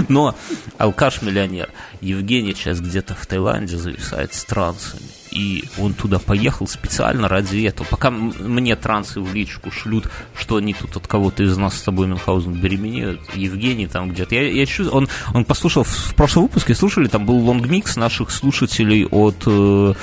[0.09, 0.35] Но
[0.79, 1.71] алкаш-миллионер
[2.01, 5.03] Евгений сейчас где-то в Таиланде зависает с трансами.
[5.31, 7.87] И он туда поехал специально ради этого.
[7.87, 10.09] Пока мне трансы в личку шлют,
[10.39, 13.21] что они тут от кого-то из нас с тобой, Мюнхгаузен, беременеют.
[13.35, 14.35] Евгений там где-то.
[14.35, 18.31] Я, я чувствую, он, он послушал в прошлом выпуске, слушали, там был long mix наших
[18.31, 19.43] слушателей от...
[19.47, 19.95] э,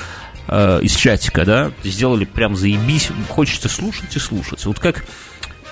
[0.48, 4.66] э, из чатика, да, сделали прям заебись, хочется слушать и слушать.
[4.66, 5.06] Вот как,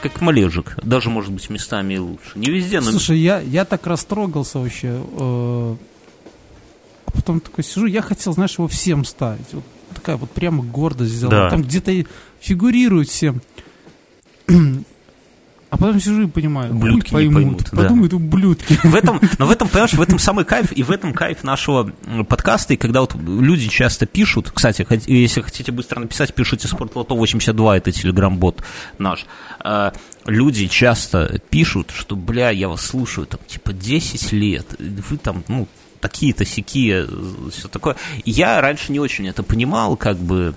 [0.02, 2.32] как малежик, даже, может быть, местами и лучше.
[2.36, 2.91] Не везде, но...
[2.91, 5.02] Слушай, я, я так растрогался вообще.
[5.02, 5.76] э,
[7.06, 9.54] а потом такой сижу, я хотел, знаешь, его всем ставить.
[9.54, 9.64] Вот
[9.95, 11.32] такая вот прямо гордость взяла.
[11.32, 11.50] Да.
[11.50, 12.06] Там где-то
[12.39, 13.41] фигурирует всем.
[15.80, 17.34] Потом сижу и понимаю, Ублюдки не поймут.
[17.34, 17.77] поймут, да.
[17.84, 18.80] Подумают, ублюдки.
[18.84, 21.91] В этом, но в этом, понимаешь, в этом самый кайф, и в этом кайф нашего
[22.27, 27.77] подкаста, и когда вот люди часто пишут, кстати, если хотите быстро написать, пишите спортлото 82,
[27.77, 28.61] это телеграм-бот
[28.97, 29.25] наш,
[29.61, 29.93] А,
[30.25, 35.67] люди часто пишут, что, бля, я вас слушаю, там, типа, 10 лет, вы там, ну,
[36.01, 37.07] такие-то сякие,
[37.51, 37.95] все такое.
[38.25, 40.53] Я раньше не очень это понимал, как бы,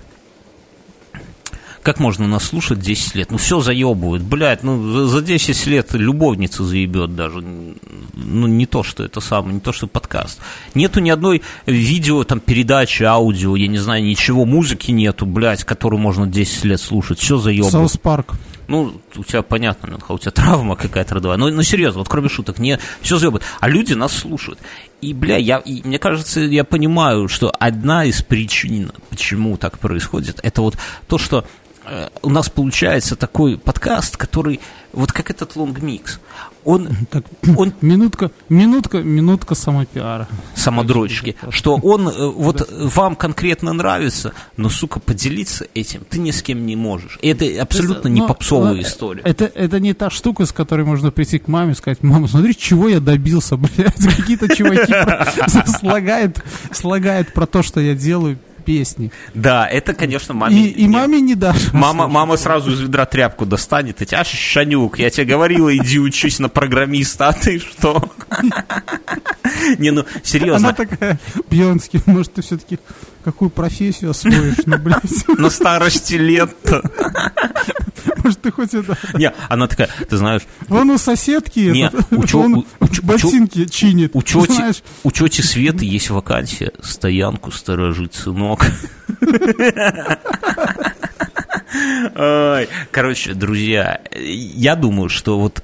[1.83, 3.31] как можно нас слушать 10 лет?
[3.31, 7.41] Ну, все заебывают, блядь, ну, за- за 10 лет любовница заебет даже.
[7.41, 10.39] Ну, не то, что это самое, не то, что подкаст.
[10.73, 15.99] Нету ни одной видео, там, передачи, аудио, я не знаю, ничего, музыки нету, блядь, которую
[15.99, 17.19] можно 10 лет слушать.
[17.19, 17.73] Все заебывает.
[17.73, 18.33] South Park.
[18.67, 21.37] Ну, у тебя понятно, Мюнха, у тебя травма какая-то родовая.
[21.37, 23.43] Но, ну, серьезно, вот кроме шуток, не все заебывает.
[23.59, 24.59] А люди нас слушают.
[25.01, 30.39] И, бля, я, и, мне кажется, я понимаю, что одна из причин, почему так происходит,
[30.43, 30.77] это вот
[31.07, 31.45] то, что
[32.21, 34.59] у нас получается такой подкаст, который,
[34.93, 36.19] вот как этот long mix,
[36.63, 37.25] он, Так,
[37.57, 40.27] он минутка, минутка, минутка самопиара.
[40.55, 46.31] самодрочки, что он э, вот э, вам конкретно нравится, но, сука, поделиться этим ты ни
[46.31, 47.19] с кем не можешь.
[47.21, 49.21] И это абсолютно не Но, попсовая э, история.
[49.23, 52.55] Это, это не та штука, с которой можно прийти к маме и сказать, мама, смотри,
[52.55, 53.95] чего я добился, блядь.
[53.95, 54.93] Какие-то чуваки
[55.79, 59.11] слагают, слагают про то, что я делаю песни.
[59.33, 60.67] Да, это, конечно, И, маме...
[60.67, 61.71] и не- маме не дашь.
[61.73, 65.99] Мама, мама сразу из ведра тряпку достанет и тебя, «А, Шанюк, я тебе говорила, иди
[65.99, 68.11] учись на программиста, а ты что?
[69.77, 72.79] Не, ну, Она серьезно, такая, Бьонский, может, ты все-таки
[73.23, 75.27] какую профессию освоишь, ну, блядь.
[75.37, 76.55] на старости лет
[78.23, 78.97] Может, ты хоть это...
[79.13, 82.65] Не, она такая, ты знаешь, Вон у соседки Не, этот, он
[83.01, 84.11] ботинки чинит.
[84.13, 88.65] у тети, Знаешь, у тети Светы есть вакансия, стоянку сторожит сынок.
[92.91, 95.63] Короче, друзья, я думаю, что вот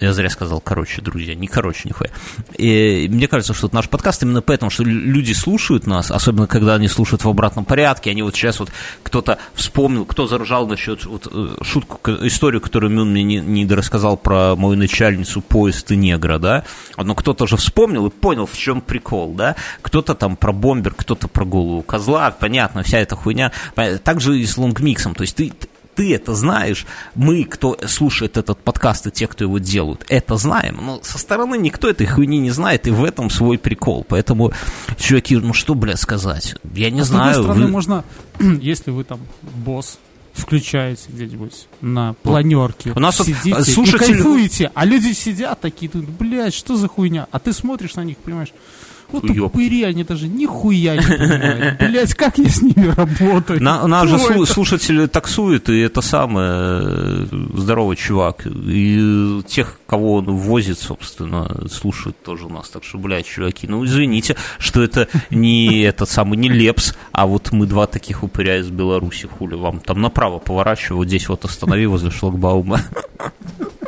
[0.00, 2.10] я зря сказал, короче, друзья, не короче, нихуя.
[2.56, 6.88] И мне кажется, что наш подкаст именно поэтому, что люди слушают нас, особенно когда они
[6.88, 8.70] слушают в обратном порядке, они вот сейчас вот
[9.02, 14.16] кто-то вспомнил, кто заржал насчет вот, э, шутку, историю, которую Мюн мне не, не рассказал
[14.16, 16.64] про мою начальницу поезд и негра, да,
[16.96, 21.28] но кто-то же вспомнил и понял, в чем прикол, да, кто-то там про бомбер, кто-то
[21.28, 23.98] про голову козла, понятно, вся эта хуйня, Понятно.
[23.98, 25.52] так же и с лонгмиксом, то есть ты,
[26.00, 30.78] ты это знаешь, мы, кто слушает этот подкаст, и те, кто его делают, это знаем,
[30.80, 34.06] но со стороны никто этой хуйни не знает, и в этом свой прикол.
[34.08, 34.50] Поэтому,
[34.98, 36.54] чуваки, ну что, блядь, сказать?
[36.74, 37.42] Я не А с другой знаю.
[37.44, 38.04] стороны, вы- можно,
[38.62, 39.98] если вы там босс,
[40.32, 45.60] включаете где-нибудь на планерке, У нас вот, сидите э, слушатели- и кайфуете, а люди сидят
[45.60, 47.26] такие, думают, блядь, что за хуйня?
[47.30, 48.54] А ты смотришь на них, понимаешь,
[49.12, 49.40] вот Ёпта.
[49.40, 51.78] тупыри, они даже нихуя не понимают.
[51.80, 53.62] Блядь, как я с ними работаю?
[53.62, 58.46] На, нас же слу- слушатели таксуют, и это самое э, здоровый чувак.
[58.46, 62.68] И тех, кого он возит, собственно, слушают тоже у нас.
[62.68, 67.52] Так что, блядь, чуваки, ну извините, что это не этот самый, не Лепс, а вот
[67.52, 69.80] мы два таких упыря из Беларуси, хули вам.
[69.80, 72.80] Там направо поворачивай, вот здесь вот останови возле шлагбаума.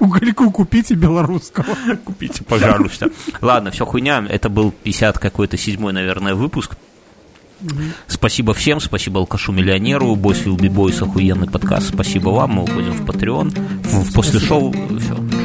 [0.00, 1.76] Угольку купите белорусского.
[2.04, 3.10] Купите, пожалуйста.
[3.40, 4.24] Ладно, все хуйня.
[4.28, 6.76] Это был 50 какой-то седьмой, наверное, выпуск.
[8.06, 11.94] Спасибо всем, спасибо алкашу-миллионеру, Бойс Will Be Boys, охуенный подкаст.
[11.94, 13.50] Спасибо вам, мы уходим в Patreon.
[13.84, 15.43] В после шоу все.